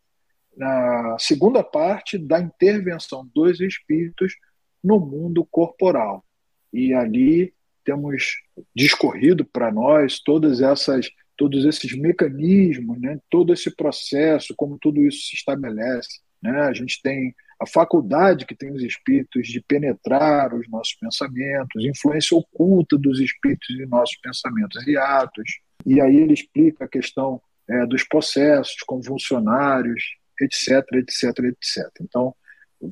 na 0.56 1.16
segunda 1.18 1.64
parte 1.64 2.18
da 2.18 2.40
intervenção 2.40 3.28
dos 3.34 3.60
espíritos 3.60 4.34
no 4.82 5.00
mundo 5.00 5.46
corporal. 5.50 6.24
E 6.72 6.92
ali 6.92 7.54
temos 7.84 8.42
discorrido 8.74 9.44
para 9.44 9.72
nós 9.72 10.20
todas 10.20 10.60
essas 10.60 11.10
todos 11.34 11.64
esses 11.64 11.98
mecanismos, 11.98 13.00
né, 13.00 13.18
todo 13.28 13.52
esse 13.52 13.74
processo, 13.74 14.54
como 14.56 14.78
tudo 14.78 15.00
isso 15.00 15.26
se 15.26 15.34
estabelece. 15.34 16.20
Né? 16.40 16.52
A 16.60 16.72
gente 16.72 17.00
tem 17.02 17.34
a 17.62 17.66
faculdade 17.66 18.44
que 18.44 18.56
tem 18.56 18.72
os 18.72 18.82
espíritos 18.82 19.46
de 19.46 19.60
penetrar 19.60 20.52
os 20.52 20.68
nossos 20.68 20.94
pensamentos, 20.94 21.84
influência 21.84 22.36
oculta 22.36 22.98
dos 22.98 23.20
espíritos 23.20 23.70
em 23.70 23.86
nossos 23.86 24.16
pensamentos 24.16 24.84
e 24.86 24.96
atos. 24.96 25.60
E 25.86 26.00
aí 26.00 26.16
ele 26.16 26.34
explica 26.34 26.84
a 26.84 26.88
questão 26.88 27.40
é, 27.68 27.86
dos 27.86 28.02
processos 28.02 28.82
convulsionários, 28.84 30.02
etc, 30.40 30.84
etc, 30.94 31.38
etc. 31.44 31.88
Então, 32.00 32.34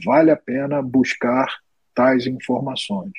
vale 0.04 0.30
a 0.30 0.36
pena 0.36 0.80
buscar 0.80 1.48
tais 1.92 2.26
informações. 2.28 3.12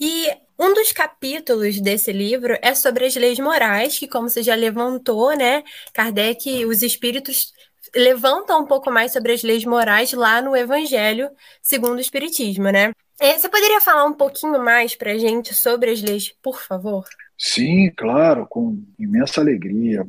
E 0.00 0.26
um 0.58 0.74
dos 0.74 0.90
capítulos 0.90 1.80
desse 1.80 2.10
livro 2.10 2.58
é 2.60 2.74
sobre 2.74 3.06
as 3.06 3.14
leis 3.14 3.38
morais, 3.38 3.96
que, 3.96 4.08
como 4.08 4.28
você 4.28 4.42
já 4.42 4.56
levantou, 4.56 5.36
né, 5.36 5.62
Kardec, 5.92 6.64
os 6.64 6.82
espíritos 6.82 7.52
levantam 7.94 8.62
um 8.62 8.66
pouco 8.66 8.90
mais 8.90 9.12
sobre 9.12 9.32
as 9.32 9.42
leis 9.42 9.64
morais 9.64 10.12
lá 10.12 10.40
no 10.40 10.56
Evangelho 10.56 11.30
segundo 11.62 11.98
o 11.98 12.00
Espiritismo, 12.00 12.70
né? 12.70 12.92
É, 13.20 13.38
você 13.38 13.48
poderia 13.48 13.80
falar 13.80 14.04
um 14.04 14.12
pouquinho 14.12 14.62
mais 14.62 14.94
para 14.94 15.12
a 15.12 15.18
gente 15.18 15.54
sobre 15.54 15.90
as 15.90 16.02
leis, 16.02 16.34
por 16.42 16.60
favor? 16.60 17.04
Sim, 17.38 17.90
claro, 17.96 18.46
com 18.48 18.82
imensa 18.98 19.40
alegria. 19.40 20.06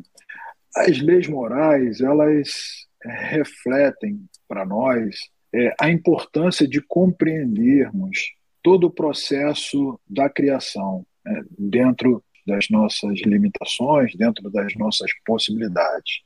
As 0.75 0.99
leis 0.99 1.27
morais, 1.27 2.01
elas 2.01 2.87
refletem 3.03 4.25
para 4.47 4.65
nós 4.65 5.15
é, 5.53 5.73
a 5.79 5.89
importância 5.89 6.67
de 6.67 6.81
compreendermos 6.81 8.33
todo 8.63 8.87
o 8.87 8.91
processo 8.91 9.99
da 10.07 10.29
criação 10.29 11.05
né, 11.23 11.43
dentro 11.57 12.23
das 12.45 12.69
nossas 12.69 13.19
limitações, 13.21 14.15
dentro 14.15 14.49
das 14.49 14.75
nossas 14.75 15.11
possibilidades. 15.25 16.21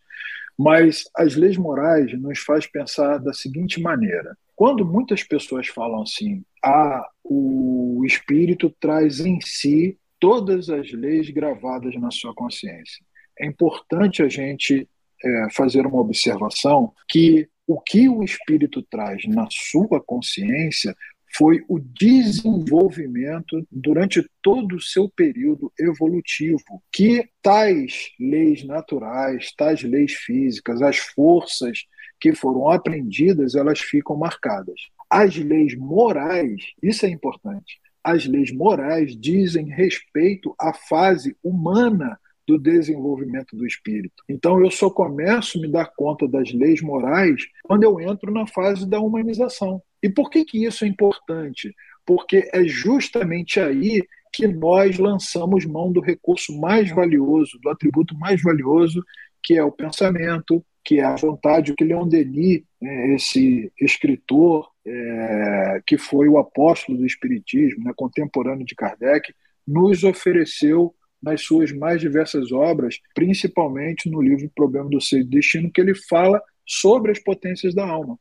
Mas 0.60 1.06
as 1.16 1.38
leis 1.38 1.56
morais 1.56 2.12
nos 2.20 2.40
faz 2.40 2.68
pensar 2.68 3.18
da 3.18 3.32
seguinte 3.32 3.80
maneira: 3.80 4.38
quando 4.58 4.86
muitas 4.86 5.24
pessoas 5.24 5.70
falam 5.70 6.02
assim, 6.02 6.44
ah, 6.62 7.08
o 7.24 8.04
espírito 8.06 8.70
traz 8.78 9.22
em 9.22 9.40
si 9.40 9.98
todas 10.20 10.70
as 10.70 10.92
leis 10.92 11.30
gravadas 11.30 11.96
na 11.96 12.12
sua 12.12 12.36
consciência. 12.36 13.02
É 13.40 13.46
importante 13.46 14.22
a 14.22 14.28
gente 14.28 14.86
é, 15.24 15.48
fazer 15.52 15.86
uma 15.86 16.02
observação 16.02 16.92
que 17.08 17.48
o 17.66 17.80
que 17.80 18.10
o 18.10 18.22
espírito 18.22 18.82
traz 18.82 19.26
na 19.28 19.48
sua 19.50 20.02
consciência 20.02 20.94
foi 21.36 21.64
o 21.68 21.80
desenvolvimento 21.80 23.66
durante 23.72 24.28
todo 24.42 24.76
o 24.76 24.82
seu 24.82 25.10
período 25.10 25.72
evolutivo, 25.80 26.82
que 26.92 27.30
tais 27.42 28.12
leis 28.20 28.66
naturais, 28.66 29.54
tais 29.56 29.84
leis 29.84 30.14
físicas, 30.14 30.82
as 30.82 30.98
forças 30.98 31.86
que 32.20 32.34
foram 32.34 32.70
aprendidas, 32.70 33.56
elas 33.56 33.80
ficam 33.80 34.18
marcadas. 34.18 34.80
As 35.10 35.36
leis 35.36 35.76
morais, 35.76 36.62
isso 36.84 37.06
é 37.06 37.10
importante, 37.10 37.80
as 38.04 38.26
leis 38.26 38.52
morais 38.52 39.16
dizem 39.16 39.70
respeito 39.70 40.54
à 40.60 40.74
fase 40.74 41.36
humana 41.44 42.20
do 42.48 42.58
desenvolvimento 42.58 43.56
do 43.56 43.66
espírito. 43.66 44.24
Então 44.28 44.60
eu 44.60 44.72
só 44.72 44.90
começo 44.90 45.58
a 45.58 45.62
me 45.62 45.68
dar 45.68 45.94
conta 45.96 46.28
das 46.28 46.52
leis 46.52 46.82
morais 46.82 47.44
quando 47.64 47.84
eu 47.84 48.00
entro 48.00 48.32
na 48.32 48.48
fase 48.48 48.90
da 48.90 49.00
humanização. 49.00 49.82
E 50.02 50.10
por 50.10 50.30
que, 50.30 50.46
que 50.46 50.66
isso 50.66 50.86
é 50.86 50.88
importante? 50.88 51.74
Porque 52.06 52.50
é 52.54 52.64
justamente 52.64 53.60
aí 53.60 54.04
que 54.32 54.48
nós 54.48 54.98
lançamos 54.98 55.66
mão 55.66 55.92
do 55.92 56.00
recurso 56.00 56.58
mais 56.58 56.90
valioso, 56.90 57.60
do 57.62 57.70
atributo 57.70 58.16
mais 58.18 58.42
valioso, 58.42 59.04
que 59.44 59.56
é 59.56 59.64
o 59.64 59.72
pensamento, 59.72 60.64
que 60.84 61.00
é 61.00 61.04
a 61.04 61.16
vontade, 61.16 61.74
que 61.76 61.84
Leon 61.84 62.08
Denis, 62.08 62.64
né, 62.82 63.14
esse 63.16 63.72
escritor 63.80 64.70
é, 64.86 65.82
que 65.86 65.98
foi 65.98 66.28
o 66.28 66.38
apóstolo 66.38 66.98
do 66.98 67.06
Espiritismo, 67.06 67.84
né, 67.84 67.94
contemporâneo 67.96 68.66
de 68.66 68.76
Kardec, 68.76 69.34
nos 69.68 70.04
ofereceu 70.04 70.96
nas 71.22 71.42
suas 71.42 71.72
mais 71.72 72.00
diversas 72.00 72.52
obras, 72.52 73.00
principalmente 73.14 74.10
no 74.10 74.22
livro 74.22 74.50
Problema 74.56 74.90
do 74.90 75.02
Ser 75.02 75.20
e 75.20 75.24
Destino, 75.24 75.72
que 75.72 75.82
ele 75.82 75.94
fala 75.94 76.42
sobre 76.66 77.12
as 77.12 77.20
potências 77.20 77.76
da 77.76 77.86
alma. 77.86 78.18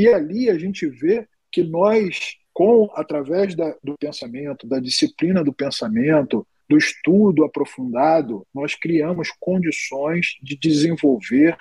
E 0.00 0.08
ali 0.08 0.48
a 0.48 0.56
gente 0.56 0.88
vê 0.88 1.28
que 1.52 1.62
nós, 1.62 2.38
com 2.54 2.90
através 2.94 3.54
da, 3.54 3.76
do 3.84 3.98
pensamento, 3.98 4.66
da 4.66 4.80
disciplina 4.80 5.44
do 5.44 5.52
pensamento, 5.52 6.46
do 6.66 6.78
estudo 6.78 7.44
aprofundado, 7.44 8.46
nós 8.54 8.74
criamos 8.74 9.28
condições 9.38 10.38
de 10.42 10.56
desenvolver 10.56 11.54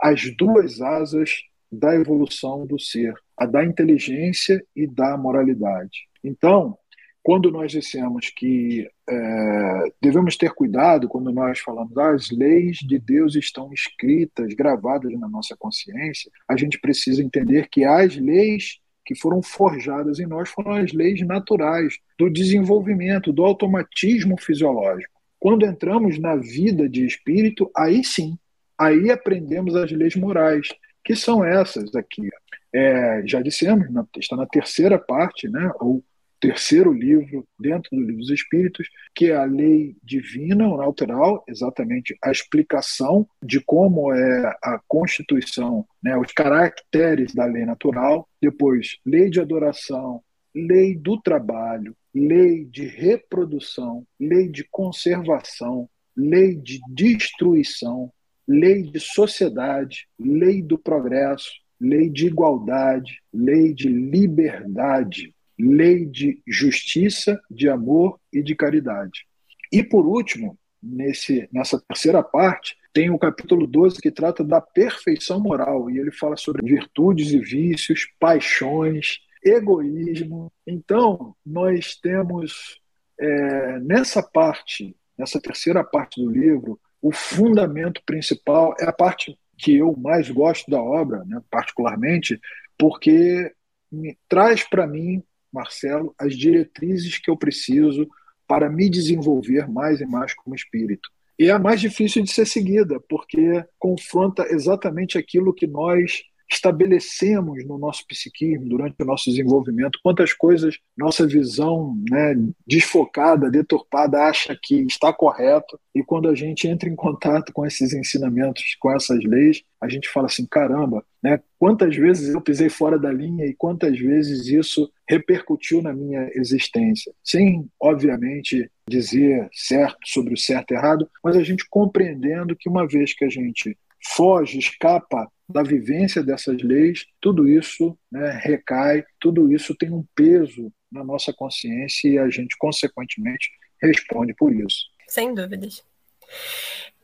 as 0.00 0.32
duas 0.36 0.80
asas 0.80 1.42
da 1.72 1.92
evolução 1.96 2.64
do 2.64 2.78
ser, 2.78 3.12
a 3.36 3.44
da 3.44 3.64
inteligência 3.64 4.64
e 4.76 4.86
da 4.86 5.16
moralidade. 5.16 6.06
Então, 6.22 6.78
quando 7.24 7.50
nós 7.50 7.72
dissemos 7.72 8.30
que 8.30 8.88
é, 9.10 9.92
devemos 10.00 10.36
ter 10.36 10.52
cuidado 10.52 11.08
quando 11.08 11.32
nós 11.32 11.58
falamos 11.58 11.96
ah, 11.98 12.12
as 12.12 12.30
leis 12.30 12.78
de 12.78 12.96
Deus 12.98 13.34
estão 13.34 13.72
escritas, 13.72 14.54
gravadas 14.54 15.12
na 15.18 15.28
nossa 15.28 15.56
consciência, 15.56 16.30
a 16.48 16.56
gente 16.56 16.78
precisa 16.78 17.22
entender 17.22 17.68
que 17.68 17.84
as 17.84 18.16
leis 18.16 18.78
que 19.04 19.16
foram 19.16 19.42
forjadas 19.42 20.20
em 20.20 20.26
nós 20.26 20.48
foram 20.48 20.72
as 20.72 20.92
leis 20.92 21.20
naturais 21.26 21.98
do 22.16 22.30
desenvolvimento, 22.30 23.32
do 23.32 23.44
automatismo 23.44 24.40
fisiológico. 24.40 25.20
Quando 25.40 25.66
entramos 25.66 26.16
na 26.18 26.36
vida 26.36 26.88
de 26.88 27.04
espírito, 27.04 27.68
aí 27.76 28.04
sim, 28.04 28.38
aí 28.78 29.10
aprendemos 29.10 29.74
as 29.74 29.90
leis 29.90 30.14
morais, 30.14 30.68
que 31.04 31.16
são 31.16 31.44
essas 31.44 31.92
aqui. 31.96 32.28
É, 32.72 33.22
já 33.26 33.42
dissemos, 33.42 33.88
está 34.16 34.36
na 34.36 34.46
terceira 34.46 34.96
parte, 34.96 35.48
né, 35.48 35.72
ou 35.80 36.04
terceiro 36.40 36.92
livro 36.92 37.46
dentro 37.58 37.90
do 37.92 38.00
livro 38.00 38.16
dos 38.16 38.30
Espíritos, 38.30 38.88
que 39.14 39.30
é 39.30 39.36
a 39.36 39.44
lei 39.44 39.96
divina 40.02 40.66
ou 40.66 40.78
natural, 40.78 41.44
exatamente 41.46 42.16
a 42.22 42.30
explicação 42.30 43.28
de 43.42 43.60
como 43.60 44.12
é 44.12 44.46
a 44.62 44.80
constituição, 44.88 45.86
né, 46.02 46.16
os 46.16 46.32
caracteres 46.32 47.34
da 47.34 47.44
lei 47.44 47.66
natural, 47.66 48.26
depois 48.40 48.96
lei 49.04 49.28
de 49.28 49.40
adoração, 49.40 50.22
lei 50.54 50.96
do 50.96 51.20
trabalho, 51.20 51.94
lei 52.14 52.64
de 52.64 52.86
reprodução, 52.86 54.04
lei 54.18 54.48
de 54.48 54.64
conservação, 54.70 55.88
lei 56.16 56.56
de 56.56 56.80
destruição, 56.88 58.10
lei 58.48 58.82
de 58.82 58.98
sociedade, 58.98 60.08
lei 60.18 60.60
do 60.60 60.76
progresso, 60.76 61.50
lei 61.80 62.10
de 62.10 62.26
igualdade, 62.26 63.20
lei 63.32 63.72
de 63.72 63.88
liberdade, 63.88 65.34
lei 65.60 66.06
de 66.06 66.42
justiça, 66.46 67.40
de 67.50 67.68
amor 67.68 68.18
e 68.32 68.42
de 68.42 68.54
caridade. 68.54 69.26
E 69.72 69.82
por 69.82 70.06
último, 70.06 70.58
nesse, 70.82 71.48
nessa 71.52 71.80
terceira 71.80 72.22
parte, 72.22 72.76
tem 72.92 73.10
o 73.10 73.18
capítulo 73.18 73.66
12 73.66 74.00
que 74.00 74.10
trata 74.10 74.42
da 74.42 74.60
perfeição 74.60 75.40
moral 75.40 75.90
e 75.90 75.98
ele 75.98 76.10
fala 76.10 76.36
sobre 76.36 76.66
virtudes 76.66 77.32
e 77.32 77.38
vícios, 77.38 78.08
paixões, 78.18 79.18
egoísmo. 79.44 80.52
Então, 80.66 81.34
nós 81.46 81.94
temos 81.94 82.80
é, 83.18 83.78
nessa 83.80 84.22
parte, 84.22 84.96
nessa 85.16 85.40
terceira 85.40 85.84
parte 85.84 86.20
do 86.20 86.30
livro, 86.30 86.80
o 87.00 87.12
fundamento 87.12 88.02
principal 88.04 88.74
é 88.78 88.86
a 88.86 88.92
parte 88.92 89.38
que 89.56 89.76
eu 89.76 89.94
mais 89.96 90.30
gosto 90.30 90.70
da 90.70 90.82
obra, 90.82 91.24
né, 91.26 91.40
particularmente, 91.50 92.40
porque 92.78 93.52
me, 93.90 94.18
traz 94.28 94.66
para 94.68 94.86
mim 94.86 95.22
Marcelo, 95.52 96.14
as 96.18 96.36
diretrizes 96.36 97.18
que 97.18 97.30
eu 97.30 97.36
preciso 97.36 98.08
para 98.46 98.70
me 98.70 98.90
desenvolver 98.90 99.68
mais 99.68 100.00
e 100.00 100.06
mais 100.06 100.34
como 100.34 100.54
espírito. 100.54 101.08
E 101.38 101.46
é 101.46 101.50
a 101.52 101.58
mais 101.58 101.80
difícil 101.80 102.22
de 102.22 102.30
ser 102.30 102.46
seguida, 102.46 103.00
porque 103.08 103.64
confronta 103.78 104.46
exatamente 104.50 105.16
aquilo 105.16 105.54
que 105.54 105.66
nós 105.66 106.22
estabelecemos 106.50 107.64
no 107.66 107.78
nosso 107.78 108.06
psiquismo 108.06 108.68
durante 108.68 108.96
o 109.00 109.04
nosso 109.04 109.30
desenvolvimento, 109.30 109.98
quantas 110.02 110.32
coisas 110.32 110.78
nossa 110.96 111.26
visão 111.26 111.96
né, 112.10 112.34
desfocada, 112.66 113.50
deturpada, 113.50 114.22
acha 114.24 114.58
que 114.60 114.82
está 114.82 115.12
correto, 115.12 115.78
e 115.94 116.02
quando 116.02 116.28
a 116.28 116.34
gente 116.34 116.68
entra 116.68 116.88
em 116.88 116.96
contato 116.96 117.52
com 117.52 117.64
esses 117.64 117.92
ensinamentos, 117.92 118.76
com 118.78 118.90
essas 118.92 119.22
leis, 119.24 119.62
a 119.80 119.88
gente 119.88 120.08
fala 120.08 120.26
assim: 120.26 120.46
caramba, 120.46 121.04
né, 121.22 121.40
quantas 121.58 121.96
vezes 121.96 122.34
eu 122.34 122.40
pisei 122.40 122.68
fora 122.68 122.98
da 122.98 123.12
linha 123.12 123.46
e 123.46 123.54
quantas 123.54 123.98
vezes 123.98 124.46
isso 124.46 124.90
repercutiu 125.08 125.82
na 125.82 125.92
minha 125.92 126.30
existência, 126.34 127.12
sem, 127.24 127.68
obviamente, 127.80 128.70
dizer 128.88 129.48
certo 129.52 129.98
sobre 130.04 130.34
o 130.34 130.38
certo 130.38 130.72
e 130.72 130.74
errado, 130.74 131.08
mas 131.22 131.36
a 131.36 131.42
gente 131.42 131.66
compreendendo 131.68 132.56
que 132.56 132.68
uma 132.68 132.86
vez 132.86 133.14
que 133.14 133.24
a 133.24 133.28
gente 133.28 133.76
foge, 134.02 134.58
escapa 134.58 135.30
da 135.48 135.62
vivência 135.62 136.22
dessas 136.22 136.62
leis, 136.62 137.06
tudo 137.20 137.48
isso 137.48 137.98
né, 138.10 138.38
recai, 138.42 139.04
tudo 139.18 139.52
isso 139.52 139.74
tem 139.74 139.90
um 139.90 140.04
peso 140.14 140.72
na 140.90 141.04
nossa 141.04 141.32
consciência 141.32 142.08
e 142.08 142.18
a 142.18 142.28
gente, 142.30 142.56
consequentemente, 142.58 143.50
responde 143.82 144.34
por 144.34 144.54
isso. 144.54 144.86
Sem 145.08 145.34
dúvidas. 145.34 145.84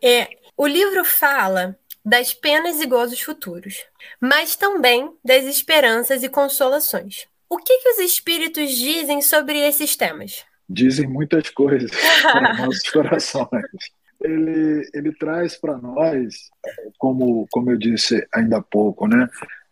É, 0.03 0.29
o 0.57 0.67
livro 0.67 1.05
fala 1.05 1.77
das 2.05 2.33
penas 2.33 2.81
e 2.81 2.87
gozos 2.87 3.21
futuros, 3.21 3.85
mas 4.21 4.55
também 4.55 5.13
das 5.25 5.45
esperanças 5.45 6.23
e 6.23 6.29
consolações. 6.29 7.27
O 7.49 7.59
que, 7.59 7.79
que 7.79 7.89
os 7.91 7.99
espíritos 7.99 8.71
dizem 8.77 9.21
sobre 9.23 9.59
esses 9.59 9.97
temas? 9.97 10.45
Dizem 10.69 11.09
muitas 11.09 11.51
coisas 11.51 11.91
para 12.23 12.55
nossos 12.65 12.89
corações 12.91 13.96
ele, 14.23 14.89
ele 14.95 15.13
traz 15.15 15.59
para 15.59 15.77
nós, 15.79 16.51
como, 16.99 17.47
como 17.51 17.71
eu 17.71 17.79
disse 17.79 18.27
ainda 18.35 18.59
há 18.59 18.63
pouco, 18.63 19.07
né, 19.07 19.29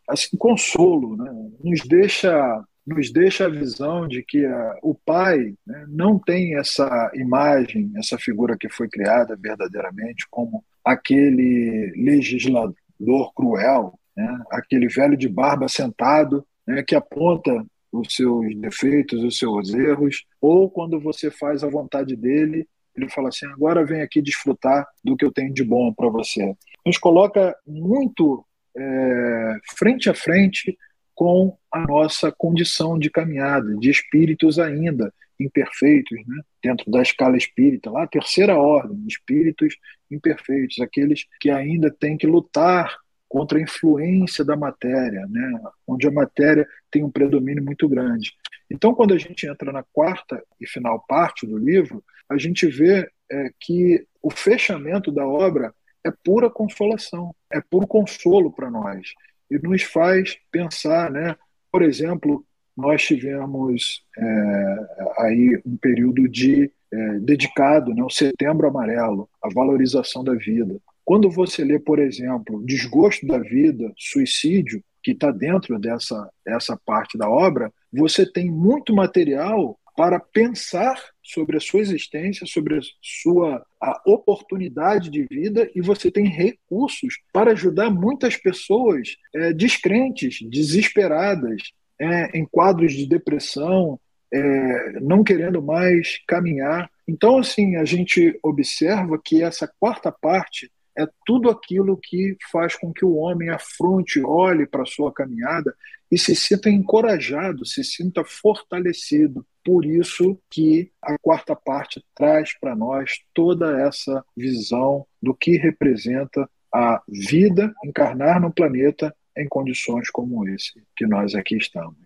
assim, 0.08 0.36
consolo, 0.36 1.16
né, 1.16 1.50
nos 1.62 1.80
deixa 1.86 2.64
nos 2.86 3.10
deixa 3.10 3.46
a 3.46 3.48
visão 3.48 4.06
de 4.06 4.22
que 4.22 4.44
a, 4.44 4.78
o 4.82 4.94
pai 4.94 5.54
né, 5.66 5.86
não 5.88 6.18
tem 6.18 6.58
essa 6.58 7.10
imagem, 7.14 7.90
essa 7.96 8.18
figura 8.18 8.58
que 8.58 8.68
foi 8.68 8.88
criada 8.88 9.34
verdadeiramente 9.40 10.26
como 10.30 10.62
aquele 10.84 11.94
legislador 11.96 13.32
cruel, 13.34 13.98
né, 14.14 14.38
aquele 14.50 14.86
velho 14.88 15.16
de 15.16 15.30
barba 15.30 15.66
sentado 15.66 16.46
né, 16.66 16.82
que 16.82 16.94
aponta 16.94 17.64
os 17.90 18.14
seus 18.14 18.54
defeitos, 18.56 19.22
os 19.22 19.38
seus 19.38 19.72
erros, 19.72 20.24
ou 20.40 20.68
quando 20.68 21.00
você 21.00 21.30
faz 21.30 21.62
a 21.62 21.70
vontade 21.70 22.16
dele, 22.16 22.68
ele 22.96 23.08
fala 23.10 23.28
assim: 23.28 23.46
agora 23.46 23.84
vem 23.84 24.00
aqui 24.00 24.22
desfrutar 24.22 24.86
do 25.02 25.16
que 25.16 25.24
eu 25.24 25.32
tenho 25.32 25.52
de 25.52 25.64
bom 25.64 25.92
para 25.92 26.08
você. 26.08 26.54
Nos 26.84 26.98
coloca 26.98 27.56
muito 27.66 28.44
é, 28.76 29.56
frente 29.76 30.10
a 30.10 30.14
frente 30.14 30.76
com 31.14 31.56
a 31.70 31.80
nossa 31.80 32.32
condição 32.32 32.98
de 32.98 33.10
caminhada, 33.10 33.76
de 33.76 33.90
espíritos 33.90 34.58
ainda 34.58 35.12
imperfeitos, 35.38 36.18
né? 36.26 36.42
dentro 36.62 36.90
da 36.90 37.02
escala 37.02 37.36
espírita, 37.36 37.90
lá 37.90 38.06
terceira 38.06 38.56
ordem, 38.56 39.04
espíritos 39.06 39.76
imperfeitos, 40.10 40.80
aqueles 40.80 41.24
que 41.40 41.50
ainda 41.50 41.90
têm 41.90 42.16
que 42.16 42.26
lutar 42.26 42.96
contra 43.28 43.58
a 43.58 43.62
influência 43.62 44.44
da 44.44 44.56
matéria, 44.56 45.26
né? 45.28 45.60
onde 45.86 46.06
a 46.06 46.12
matéria 46.12 46.66
tem 46.90 47.02
um 47.02 47.10
predomínio 47.10 47.64
muito 47.64 47.88
grande. 47.88 48.32
Então, 48.70 48.94
quando 48.94 49.14
a 49.14 49.18
gente 49.18 49.46
entra 49.46 49.72
na 49.72 49.82
quarta 49.82 50.42
e 50.60 50.66
final 50.66 51.04
parte 51.06 51.46
do 51.46 51.58
livro, 51.58 52.02
a 52.28 52.38
gente 52.38 52.66
vê 52.66 53.08
é, 53.30 53.50
que 53.60 54.06
o 54.22 54.30
fechamento 54.30 55.12
da 55.12 55.26
obra 55.26 55.74
é 56.04 56.10
pura 56.10 56.50
consolação, 56.50 57.34
é 57.50 57.60
puro 57.60 57.86
consolo 57.86 58.52
para 58.52 58.70
nós 58.70 59.12
e 59.50 59.58
nos 59.58 59.82
faz 59.82 60.36
pensar, 60.50 61.10
né? 61.10 61.36
Por 61.70 61.82
exemplo, 61.82 62.44
nós 62.76 63.02
tivemos 63.02 64.04
é, 64.16 64.76
aí 65.18 65.62
um 65.64 65.76
período 65.76 66.28
de 66.28 66.70
é, 66.92 67.18
dedicado, 67.20 67.94
né, 67.94 68.02
o 68.02 68.10
Setembro 68.10 68.68
Amarelo, 68.68 69.28
a 69.42 69.48
valorização 69.52 70.22
da 70.22 70.34
vida. 70.34 70.76
Quando 71.04 71.30
você 71.30 71.64
lê, 71.64 71.78
por 71.78 71.98
exemplo, 71.98 72.64
Desgosto 72.64 73.26
da 73.26 73.38
Vida, 73.38 73.92
Suicídio, 73.96 74.82
que 75.04 75.12
está 75.12 75.30
dentro 75.30 75.78
dessa, 75.78 76.28
dessa 76.44 76.80
parte 76.84 77.18
da 77.18 77.28
obra, 77.28 77.70
você 77.92 78.24
tem 78.24 78.50
muito 78.50 78.94
material 78.94 79.78
para 79.96 80.18
pensar 80.18 81.00
sobre 81.22 81.56
a 81.56 81.60
sua 81.60 81.80
existência, 81.80 82.46
sobre 82.46 82.78
a 82.78 82.80
sua 83.00 83.64
a 83.80 84.00
oportunidade 84.06 85.10
de 85.10 85.24
vida 85.24 85.70
e 85.74 85.80
você 85.80 86.10
tem 86.10 86.26
recursos 86.26 87.18
para 87.32 87.52
ajudar 87.52 87.90
muitas 87.90 88.36
pessoas 88.36 89.16
é, 89.34 89.52
descrentes, 89.52 90.38
desesperadas, 90.50 91.62
é, 92.00 92.36
em 92.36 92.44
quadros 92.44 92.92
de 92.92 93.06
depressão, 93.06 94.00
é, 94.32 95.00
não 95.00 95.22
querendo 95.22 95.62
mais 95.62 96.18
caminhar. 96.26 96.90
Então, 97.06 97.38
assim, 97.38 97.76
a 97.76 97.84
gente 97.84 98.36
observa 98.42 99.20
que 99.22 99.42
essa 99.42 99.70
quarta 99.78 100.10
parte 100.10 100.70
é 100.96 101.06
tudo 101.26 101.50
aquilo 101.50 101.98
que 102.00 102.36
faz 102.50 102.76
com 102.76 102.92
que 102.92 103.04
o 103.04 103.16
homem 103.16 103.50
afronte, 103.50 104.22
olhe 104.24 104.66
para 104.66 104.82
a 104.82 104.86
sua 104.86 105.12
caminhada 105.12 105.74
e 106.10 106.18
se 106.18 106.34
sinta 106.36 106.70
encorajado, 106.70 107.66
se 107.66 107.82
sinta 107.82 108.24
fortalecido. 108.24 109.44
Por 109.64 109.84
isso 109.84 110.38
que 110.50 110.92
a 111.02 111.18
quarta 111.18 111.56
parte 111.56 112.04
traz 112.14 112.56
para 112.58 112.76
nós 112.76 113.18
toda 113.32 113.80
essa 113.80 114.24
visão 114.36 115.06
do 115.20 115.34
que 115.34 115.56
representa 115.56 116.48
a 116.72 117.02
vida 117.08 117.72
encarnar 117.84 118.40
no 118.40 118.52
planeta 118.52 119.14
em 119.36 119.48
condições 119.48 120.10
como 120.10 120.46
esse 120.48 120.82
que 120.96 121.06
nós 121.06 121.34
aqui 121.34 121.56
estamos. 121.56 121.98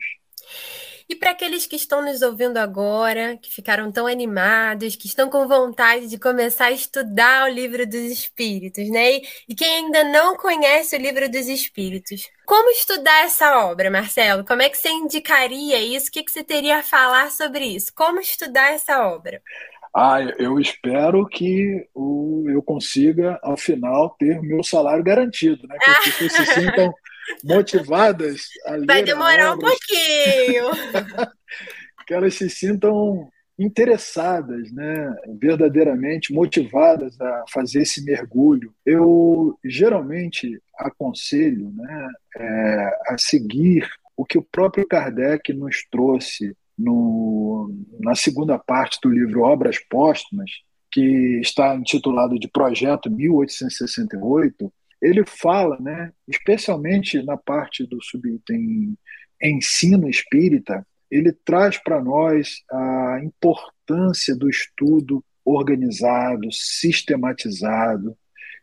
E 1.08 1.16
para 1.16 1.30
aqueles 1.30 1.66
que 1.66 1.74
estão 1.74 2.04
nos 2.04 2.20
ouvindo 2.20 2.58
agora, 2.58 3.38
que 3.38 3.50
ficaram 3.50 3.90
tão 3.90 4.06
animados, 4.06 4.94
que 4.94 5.06
estão 5.06 5.30
com 5.30 5.48
vontade 5.48 6.06
de 6.06 6.18
começar 6.18 6.66
a 6.66 6.70
estudar 6.70 7.48
o 7.48 7.52
livro 7.52 7.86
dos 7.86 7.94
Espíritos, 8.12 8.90
né? 8.90 9.20
E 9.48 9.54
quem 9.56 9.84
ainda 9.84 10.04
não 10.04 10.36
conhece 10.36 10.96
o 10.96 11.00
livro 11.00 11.26
dos 11.30 11.48
Espíritos, 11.48 12.28
como 12.44 12.70
estudar 12.70 13.24
essa 13.24 13.66
obra, 13.66 13.90
Marcelo? 13.90 14.44
Como 14.44 14.60
é 14.60 14.68
que 14.68 14.76
você 14.76 14.90
indicaria 14.90 15.80
isso? 15.80 16.08
O 16.08 16.12
que, 16.12 16.22
que 16.22 16.30
você 16.30 16.44
teria 16.44 16.78
a 16.78 16.82
falar 16.82 17.30
sobre 17.30 17.64
isso? 17.64 17.90
Como 17.94 18.20
estudar 18.20 18.74
essa 18.74 19.06
obra? 19.08 19.40
Ah, 19.94 20.20
eu 20.38 20.60
espero 20.60 21.26
que 21.26 21.88
o, 21.94 22.44
eu 22.48 22.62
consiga, 22.62 23.38
ao 23.42 23.56
final, 23.56 24.10
ter 24.18 24.40
meu 24.42 24.62
salário 24.62 25.02
garantido, 25.02 25.66
né? 25.66 25.76
Que 25.78 25.90
as 25.90 25.98
pessoas 25.98 26.32
se 26.32 26.46
sintam 26.54 26.94
motivadas 27.44 28.48
a. 28.66 28.78
Vai 28.86 29.02
demorar 29.02 29.54
um 29.54 29.58
pouquinho. 29.58 30.70
que 32.06 32.14
elas 32.14 32.34
se 32.34 32.48
sintam 32.48 33.28
interessadas, 33.58 34.72
né, 34.72 35.14
verdadeiramente 35.38 36.32
motivadas 36.32 37.20
a 37.20 37.44
fazer 37.52 37.82
esse 37.82 38.04
mergulho. 38.04 38.72
Eu 38.86 39.58
geralmente 39.64 40.62
aconselho 40.78 41.70
né, 41.74 42.08
é, 42.38 42.98
a 43.08 43.18
seguir 43.18 43.86
o 44.16 44.24
que 44.24 44.38
o 44.38 44.42
próprio 44.42 44.86
Kardec 44.86 45.52
nos 45.52 45.84
trouxe 45.90 46.56
no, 46.78 47.74
na 47.98 48.14
segunda 48.14 48.58
parte 48.58 48.98
do 49.02 49.10
livro 49.10 49.42
Obras 49.42 49.78
Póstumas, 49.90 50.50
que 50.90 51.40
está 51.40 51.74
intitulado 51.74 52.38
de 52.38 52.48
Projeto 52.48 53.10
1868, 53.10 54.72
ele 55.00 55.24
fala, 55.24 55.78
né, 55.80 56.12
especialmente 56.26 57.22
na 57.22 57.36
parte 57.36 57.86
do 57.86 58.02
subitem 58.02 58.96
ensino 59.42 60.08
espírita, 60.08 60.86
ele 61.10 61.32
traz 61.32 61.78
para 61.78 62.02
nós 62.02 62.62
a 62.70 63.20
importância 63.22 64.36
do 64.36 64.48
estudo 64.48 65.24
organizado, 65.44 66.52
sistematizado. 66.52 68.16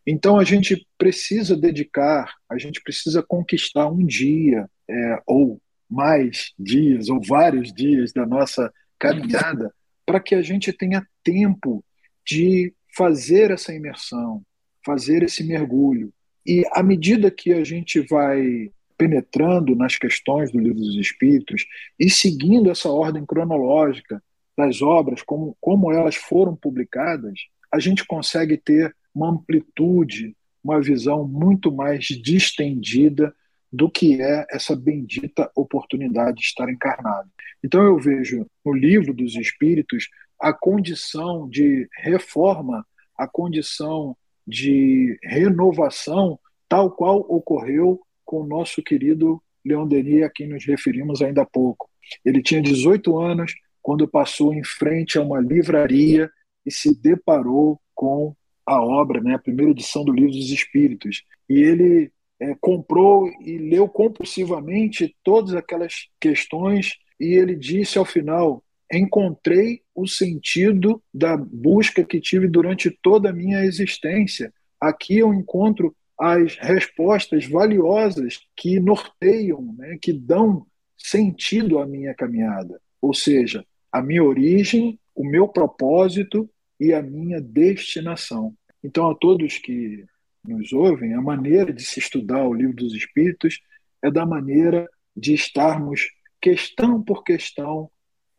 Então 0.05 0.37
a 0.37 0.43
gente 0.43 0.85
precisa 0.97 1.57
dedicar, 1.57 2.31
a 2.49 2.57
gente 2.57 2.81
precisa 2.81 3.23
conquistar 3.23 3.87
um 3.87 4.05
dia 4.05 4.69
é, 4.87 5.21
ou 5.25 5.59
mais 5.89 6.53
dias 6.59 7.09
ou 7.09 7.19
vários 7.21 7.73
dias 7.73 8.11
da 8.13 8.25
nossa 8.25 8.71
caminhada 8.99 9.73
para 10.05 10.19
que 10.19 10.35
a 10.35 10.41
gente 10.41 10.71
tenha 10.71 11.05
tempo 11.23 11.83
de 12.25 12.73
fazer 12.95 13.51
essa 13.51 13.73
imersão, 13.73 14.43
fazer 14.85 15.23
esse 15.23 15.43
mergulho, 15.43 16.13
e 16.45 16.63
à 16.71 16.83
medida 16.83 17.31
que 17.31 17.53
a 17.53 17.63
gente 17.63 17.99
vai 18.01 18.71
penetrando 18.97 19.75
nas 19.75 19.97
questões 19.97 20.51
do 20.51 20.59
Livro 20.59 20.79
dos 20.79 20.95
Espíritos 20.95 21.65
e 21.99 22.09
seguindo 22.09 22.69
essa 22.69 22.89
ordem 22.89 23.25
cronológica 23.25 24.23
das 24.57 24.81
obras, 24.81 25.21
como, 25.21 25.57
como 25.59 25.91
elas 25.91 26.15
foram 26.15 26.55
publicadas, 26.55 27.39
a 27.71 27.79
gente 27.79 28.05
consegue 28.05 28.57
ter 28.57 28.95
uma 29.13 29.29
amplitude, 29.29 30.35
uma 30.63 30.81
visão 30.81 31.27
muito 31.27 31.71
mais 31.71 32.05
distendida 32.05 33.35
do 33.71 33.89
que 33.89 34.21
é 34.21 34.45
essa 34.49 34.75
bendita 34.75 35.51
oportunidade 35.55 36.37
de 36.37 36.45
estar 36.45 36.69
encarnado. 36.69 37.29
Então 37.63 37.83
eu 37.83 37.97
vejo 37.99 38.45
no 38.63 38.73
Livro 38.73 39.13
dos 39.13 39.35
Espíritos 39.35 40.07
a 40.39 40.53
condição 40.53 41.49
de 41.49 41.87
reforma, 41.97 42.85
a 43.17 43.27
condição 43.27 44.15
de 44.47 45.17
renovação, 45.23 46.39
tal 46.67 46.91
qual 46.91 47.19
ocorreu 47.19 48.01
com 48.23 48.41
o 48.41 48.47
nosso 48.47 48.81
querido 48.83 49.41
Leon 49.63 49.87
Denis, 49.87 50.23
a 50.23 50.29
quem 50.29 50.47
nos 50.47 50.65
referimos 50.65 51.21
ainda 51.21 51.41
há 51.41 51.45
pouco. 51.45 51.89
Ele 52.23 52.41
tinha 52.41 52.61
18 52.61 53.19
anos 53.19 53.53
quando 53.81 54.07
passou 54.07 54.53
em 54.53 54.63
frente 54.63 55.17
a 55.17 55.21
uma 55.21 55.39
livraria 55.39 56.29
e 56.65 56.71
se 56.71 56.99
deparou 56.99 57.79
com 57.93 58.35
a 58.65 58.81
obra, 58.83 59.21
né, 59.21 59.35
a 59.35 59.39
primeira 59.39 59.71
edição 59.71 60.03
do 60.03 60.11
Livro 60.11 60.31
dos 60.31 60.51
Espíritos. 60.51 61.23
E 61.47 61.61
ele 61.61 62.11
é, 62.39 62.55
comprou 62.59 63.29
e 63.41 63.57
leu 63.57 63.87
compulsivamente 63.87 65.15
todas 65.23 65.53
aquelas 65.53 66.09
questões 66.19 66.93
e 67.19 67.33
ele 67.33 67.55
disse 67.55 67.97
ao 67.97 68.05
final: 68.05 68.63
encontrei 68.91 69.81
o 69.93 70.07
sentido 70.07 71.01
da 71.13 71.35
busca 71.37 72.03
que 72.03 72.19
tive 72.19 72.47
durante 72.47 72.89
toda 73.01 73.29
a 73.29 73.33
minha 73.33 73.63
existência. 73.63 74.53
Aqui 74.79 75.19
eu 75.19 75.33
encontro 75.33 75.95
as 76.19 76.55
respostas 76.55 77.45
valiosas 77.45 78.39
que 78.55 78.79
norteiam, 78.79 79.75
né, 79.77 79.97
que 80.01 80.13
dão 80.13 80.65
sentido 80.97 81.79
à 81.79 81.85
minha 81.85 82.13
caminhada, 82.13 82.79
ou 83.01 83.13
seja, 83.13 83.65
a 83.91 84.01
minha 84.01 84.23
origem, 84.23 84.99
o 85.13 85.25
meu 85.25 85.47
propósito 85.47 86.49
e 86.79 86.93
a 86.93 87.01
minha 87.01 87.41
destinação. 87.41 88.53
Então, 88.83 89.09
a 89.09 89.15
todos 89.15 89.57
que 89.57 90.05
nos 90.47 90.71
ouvem, 90.73 91.13
a 91.13 91.21
maneira 91.21 91.73
de 91.73 91.83
se 91.83 91.99
estudar 91.99 92.47
o 92.47 92.53
livro 92.53 92.75
dos 92.75 92.93
Espíritos 92.93 93.59
é 94.01 94.11
da 94.11 94.25
maneira 94.25 94.87
de 95.15 95.33
estarmos, 95.33 96.01
questão 96.41 97.01
por 97.01 97.23
questão, 97.23 97.89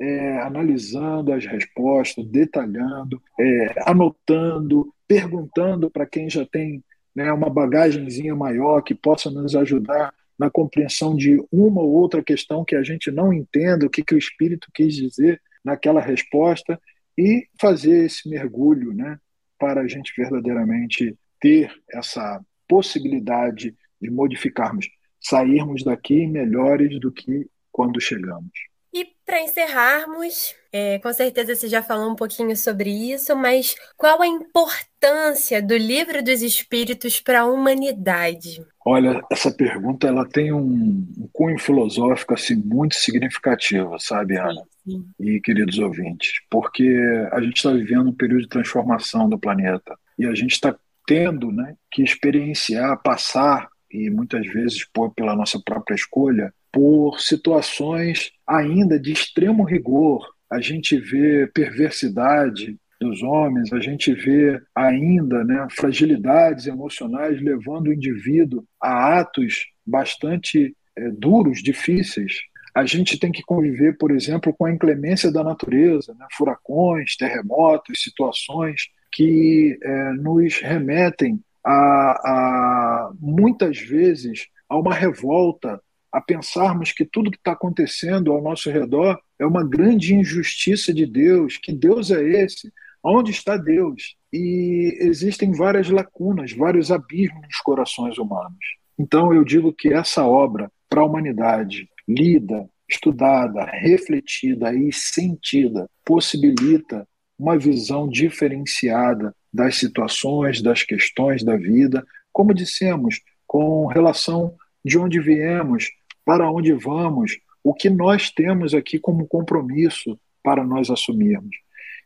é, 0.00 0.38
analisando 0.38 1.32
as 1.32 1.44
respostas, 1.46 2.26
detalhando, 2.26 3.20
é, 3.38 3.82
anotando, 3.86 4.92
perguntando 5.08 5.90
para 5.90 6.06
quem 6.06 6.28
já 6.28 6.44
tem 6.44 6.82
né, 7.14 7.32
uma 7.32 7.48
bagagenzinha 7.48 8.34
maior 8.34 8.82
que 8.82 8.94
possa 8.94 9.30
nos 9.30 9.56
ajudar 9.56 10.12
na 10.38 10.50
compreensão 10.50 11.16
de 11.16 11.42
uma 11.50 11.80
ou 11.80 11.90
outra 11.92 12.22
questão 12.22 12.64
que 12.64 12.76
a 12.76 12.82
gente 12.82 13.10
não 13.10 13.32
entenda 13.32 13.86
o 13.86 13.90
que, 13.90 14.04
que 14.04 14.14
o 14.14 14.18
Espírito 14.18 14.68
quis 14.74 14.94
dizer 14.94 15.40
naquela 15.64 16.00
resposta 16.00 16.78
e 17.16 17.46
fazer 17.58 18.04
esse 18.04 18.28
mergulho 18.28 18.92
né, 18.92 19.18
para 19.58 19.80
a 19.80 19.88
gente 19.88 20.12
verdadeiramente 20.16 21.16
ter 21.40 21.72
essa 21.90 22.44
possibilidade 22.68 23.74
de 24.00 24.10
modificarmos, 24.10 24.86
sairmos 25.18 25.82
daqui 25.82 26.26
melhores 26.26 27.00
do 27.00 27.10
que 27.10 27.48
quando 27.72 28.00
chegamos. 28.00 28.52
E 28.96 29.08
para 29.26 29.42
encerrarmos, 29.42 30.54
é, 30.72 30.98
com 31.00 31.12
certeza 31.12 31.54
você 31.54 31.68
já 31.68 31.82
falou 31.82 32.10
um 32.10 32.16
pouquinho 32.16 32.56
sobre 32.56 32.88
isso, 32.88 33.36
mas 33.36 33.76
qual 33.94 34.22
a 34.22 34.26
importância 34.26 35.60
do 35.60 35.76
livro 35.76 36.24
dos 36.24 36.40
Espíritos 36.40 37.20
para 37.20 37.40
a 37.40 37.46
humanidade? 37.46 38.64
Olha, 38.86 39.20
essa 39.30 39.52
pergunta 39.52 40.08
ela 40.08 40.26
tem 40.26 40.50
um, 40.50 41.06
um 41.18 41.28
cunho 41.30 41.58
filosófico 41.58 42.32
assim 42.32 42.56
muito 42.56 42.94
significativo, 42.94 44.00
sabe, 44.00 44.38
Ana? 44.38 44.62
Sim, 44.82 45.02
sim. 45.02 45.06
E 45.20 45.40
queridos 45.42 45.78
ouvintes, 45.78 46.40
porque 46.48 46.88
a 47.32 47.40
gente 47.42 47.56
está 47.56 47.72
vivendo 47.72 48.08
um 48.08 48.16
período 48.16 48.44
de 48.44 48.48
transformação 48.48 49.28
do 49.28 49.38
planeta 49.38 49.94
e 50.18 50.24
a 50.24 50.34
gente 50.34 50.52
está 50.52 50.74
tendo, 51.06 51.52
né, 51.52 51.74
que 51.92 52.02
experienciar, 52.02 52.98
passar 53.02 53.68
e 53.92 54.08
muitas 54.08 54.46
vezes 54.46 54.86
por 54.90 55.12
pela 55.12 55.36
nossa 55.36 55.60
própria 55.62 55.94
escolha 55.94 56.50
por 56.76 57.18
situações 57.22 58.32
ainda 58.46 59.00
de 59.00 59.10
extremo 59.10 59.64
rigor. 59.64 60.28
A 60.52 60.60
gente 60.60 60.98
vê 60.98 61.46
perversidade 61.46 62.76
dos 63.00 63.22
homens, 63.22 63.72
a 63.72 63.80
gente 63.80 64.12
vê 64.12 64.60
ainda 64.74 65.42
né, 65.42 65.66
fragilidades 65.70 66.66
emocionais 66.66 67.40
levando 67.40 67.86
o 67.86 67.92
indivíduo 67.94 68.62
a 68.78 69.18
atos 69.20 69.68
bastante 69.86 70.76
é, 70.94 71.10
duros, 71.12 71.62
difíceis. 71.62 72.42
A 72.74 72.84
gente 72.84 73.18
tem 73.18 73.32
que 73.32 73.42
conviver, 73.42 73.96
por 73.96 74.10
exemplo, 74.10 74.52
com 74.52 74.66
a 74.66 74.72
inclemência 74.72 75.32
da 75.32 75.42
natureza, 75.42 76.14
né, 76.18 76.26
furacões, 76.36 77.16
terremotos, 77.16 78.02
situações 78.02 78.82
que 79.10 79.78
é, 79.82 80.12
nos 80.12 80.60
remetem 80.60 81.40
a, 81.64 81.70
a 81.72 83.12
muitas 83.18 83.78
vezes 83.78 84.48
a 84.68 84.76
uma 84.76 84.92
revolta 84.92 85.80
a 86.16 86.20
pensarmos 86.22 86.92
que 86.92 87.04
tudo 87.04 87.30
que 87.30 87.36
está 87.36 87.52
acontecendo 87.52 88.32
ao 88.32 88.40
nosso 88.40 88.70
redor 88.70 89.20
é 89.38 89.44
uma 89.44 89.62
grande 89.62 90.14
injustiça 90.14 90.90
de 90.94 91.04
Deus. 91.04 91.58
Que 91.58 91.74
Deus 91.74 92.10
é 92.10 92.22
esse? 92.42 92.72
Onde 93.04 93.32
está 93.32 93.58
Deus? 93.58 94.16
E 94.32 94.96
existem 95.02 95.52
várias 95.52 95.90
lacunas, 95.90 96.54
vários 96.54 96.90
abismos 96.90 97.42
nos 97.42 97.58
corações 97.58 98.16
humanos. 98.16 98.56
Então 98.98 99.34
eu 99.34 99.44
digo 99.44 99.74
que 99.74 99.92
essa 99.92 100.26
obra 100.26 100.72
para 100.88 101.02
a 101.02 101.04
humanidade, 101.04 101.86
lida, 102.08 102.66
estudada, 102.88 103.66
refletida 103.66 104.72
e 104.72 104.90
sentida, 104.94 105.86
possibilita 106.02 107.06
uma 107.38 107.58
visão 107.58 108.08
diferenciada 108.08 109.36
das 109.52 109.76
situações, 109.76 110.62
das 110.62 110.82
questões 110.82 111.44
da 111.44 111.58
vida, 111.58 112.02
como 112.32 112.54
dissemos, 112.54 113.20
com 113.46 113.84
relação 113.84 114.56
de 114.82 114.96
onde 114.98 115.20
viemos, 115.20 115.90
para 116.26 116.50
onde 116.50 116.72
vamos, 116.72 117.38
o 117.62 117.72
que 117.72 117.88
nós 117.88 118.30
temos 118.30 118.74
aqui 118.74 118.98
como 118.98 119.28
compromisso 119.28 120.18
para 120.42 120.64
nós 120.64 120.90
assumirmos. 120.90 121.56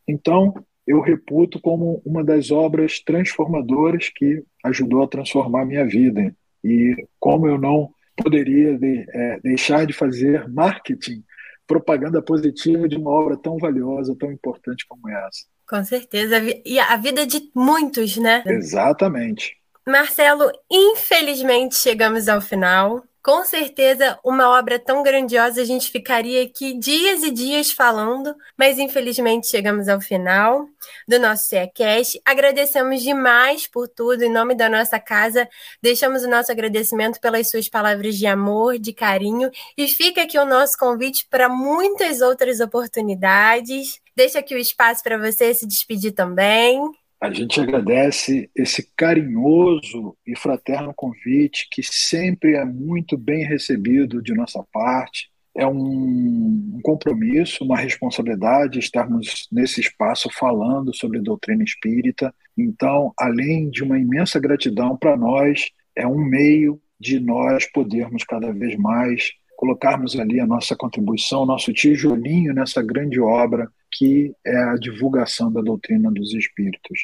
Então, 0.06 0.54
eu 0.86 1.00
reputo 1.00 1.60
como 1.60 2.02
uma 2.04 2.22
das 2.22 2.50
obras 2.50 3.00
transformadoras 3.00 4.10
que 4.14 4.42
ajudou 4.64 5.02
a 5.02 5.08
transformar 5.08 5.64
minha 5.64 5.86
vida. 5.86 6.34
E 6.62 6.94
como 7.18 7.48
eu 7.48 7.58
não 7.58 7.90
poderia 8.16 8.78
de, 8.78 9.06
é, 9.08 9.40
deixar 9.40 9.86
de 9.86 9.92
fazer 9.92 10.48
marketing, 10.48 11.24
propaganda 11.66 12.20
positiva 12.20 12.88
de 12.88 12.96
uma 12.96 13.10
obra 13.10 13.36
tão 13.36 13.56
valiosa, 13.56 14.16
tão 14.18 14.30
importante 14.30 14.84
como 14.86 15.08
essa. 15.08 15.46
Com 15.68 15.82
certeza. 15.84 16.36
E 16.64 16.78
a 16.78 16.96
vida 16.96 17.24
de 17.24 17.50
muitos, 17.54 18.16
né? 18.16 18.42
Exatamente. 18.46 19.56
Marcelo, 19.86 20.50
infelizmente 20.70 21.76
chegamos 21.76 22.28
ao 22.28 22.40
final. 22.40 23.04
Com 23.22 23.44
certeza, 23.44 24.18
uma 24.24 24.48
obra 24.58 24.78
tão 24.78 25.02
grandiosa 25.02 25.60
a 25.60 25.64
gente 25.64 25.90
ficaria 25.90 26.42
aqui 26.42 26.72
dias 26.78 27.22
e 27.22 27.30
dias 27.30 27.70
falando, 27.70 28.34
mas 28.56 28.78
infelizmente 28.78 29.46
chegamos 29.46 29.88
ao 29.88 30.00
final 30.00 30.66
do 31.06 31.18
nosso 31.18 31.44
CEACast. 31.44 32.18
Agradecemos 32.24 33.02
demais 33.02 33.66
por 33.66 33.88
tudo, 33.88 34.24
em 34.24 34.32
nome 34.32 34.54
da 34.54 34.70
nossa 34.70 34.98
casa, 34.98 35.46
deixamos 35.82 36.22
o 36.22 36.30
nosso 36.30 36.50
agradecimento 36.50 37.20
pelas 37.20 37.50
suas 37.50 37.68
palavras 37.68 38.16
de 38.16 38.26
amor, 38.26 38.78
de 38.78 38.94
carinho, 38.94 39.50
e 39.76 39.86
fica 39.86 40.22
aqui 40.22 40.38
o 40.38 40.46
nosso 40.46 40.78
convite 40.78 41.26
para 41.28 41.46
muitas 41.46 42.22
outras 42.22 42.58
oportunidades. 42.58 44.00
Deixa 44.16 44.38
aqui 44.38 44.54
o 44.54 44.58
espaço 44.58 45.02
para 45.02 45.18
você 45.18 45.52
se 45.52 45.66
despedir 45.66 46.12
também. 46.12 46.80
A 47.20 47.30
gente 47.30 47.60
agradece 47.60 48.50
esse 48.56 48.90
carinhoso 48.96 50.16
e 50.26 50.34
fraterno 50.34 50.94
convite 50.94 51.68
que 51.70 51.82
sempre 51.82 52.54
é 52.54 52.64
muito 52.64 53.18
bem 53.18 53.44
recebido 53.44 54.22
de 54.22 54.32
nossa 54.32 54.64
parte. 54.72 55.28
É 55.54 55.66
um, 55.66 56.80
compromisso, 56.82 57.62
uma 57.62 57.76
responsabilidade 57.76 58.78
estarmos 58.78 59.46
nesse 59.52 59.82
espaço 59.82 60.30
falando 60.32 60.96
sobre 60.96 61.20
doutrina 61.20 61.62
espírita. 61.62 62.34
Então, 62.56 63.12
além 63.18 63.68
de 63.68 63.82
uma 63.82 63.98
imensa 63.98 64.40
gratidão 64.40 64.96
para 64.96 65.14
nós, 65.14 65.70
é 65.94 66.06
um 66.06 66.24
meio 66.24 66.80
de 66.98 67.20
nós 67.20 67.70
podermos 67.70 68.24
cada 68.24 68.50
vez 68.50 68.76
mais 68.76 69.32
colocarmos 69.58 70.18
ali 70.18 70.40
a 70.40 70.46
nossa 70.46 70.74
contribuição, 70.74 71.44
nosso 71.44 71.70
tijolinho 71.70 72.54
nessa 72.54 72.82
grande 72.82 73.20
obra 73.20 73.70
que 73.92 74.32
é 74.44 74.56
a 74.56 74.74
divulgação 74.74 75.52
da 75.52 75.60
doutrina 75.60 76.10
dos 76.10 76.32
espíritos. 76.34 77.00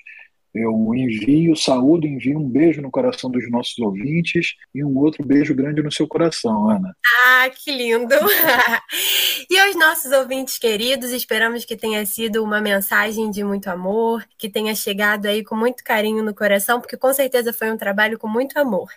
Eu 0.59 0.95
envio 0.95 1.55
saúde, 1.55 2.09
envio 2.09 2.39
um 2.39 2.49
beijo 2.49 2.81
no 2.81 2.91
coração 2.91 3.31
dos 3.31 3.49
nossos 3.51 3.79
ouvintes 3.79 4.55
e 4.75 4.83
um 4.83 4.97
outro 4.97 5.23
beijo 5.23 5.55
grande 5.55 5.83
no 5.83 5.93
seu 5.93 6.09
coração, 6.09 6.71
Ana. 6.71 6.97
Ah, 7.27 7.51
que 7.51 7.71
lindo! 7.71 8.15
e 9.51 9.59
aos 9.59 9.77
nossos 9.77 10.11
ouvintes 10.13 10.59
queridos, 10.59 11.11
esperamos 11.11 11.67
que 11.67 11.77
tenha 11.77 12.07
sido 12.07 12.43
uma 12.43 12.59
mensagem 12.59 13.31
de 13.31 13.45
muito 13.45 13.69
amor, 13.69 14.25
que 14.39 14.49
tenha 14.49 14.75
chegado 14.75 15.27
aí 15.27 15.45
com 15.45 15.55
muito 15.55 15.85
carinho 15.85 16.25
no 16.25 16.35
coração, 16.35 16.81
porque 16.81 16.97
com 16.97 17.13
certeza 17.13 17.53
foi 17.53 17.71
um 17.71 17.77
trabalho 17.77 18.19
com 18.19 18.27
muito 18.27 18.59
amor. 18.59 18.89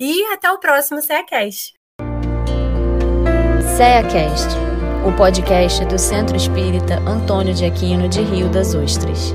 E 0.00 0.24
até 0.32 0.50
o 0.50 0.58
próximo 0.58 1.02
CEACast. 1.02 1.74
CEACast, 3.76 4.48
o 5.04 5.12
podcast 5.12 5.84
do 5.86 5.98
Centro 5.98 6.36
Espírita 6.36 7.00
Antônio 7.06 7.52
de 7.52 7.64
Aquino 7.64 8.08
de 8.08 8.22
Rio 8.22 8.48
das 8.48 8.72
Ostras. 8.72 9.34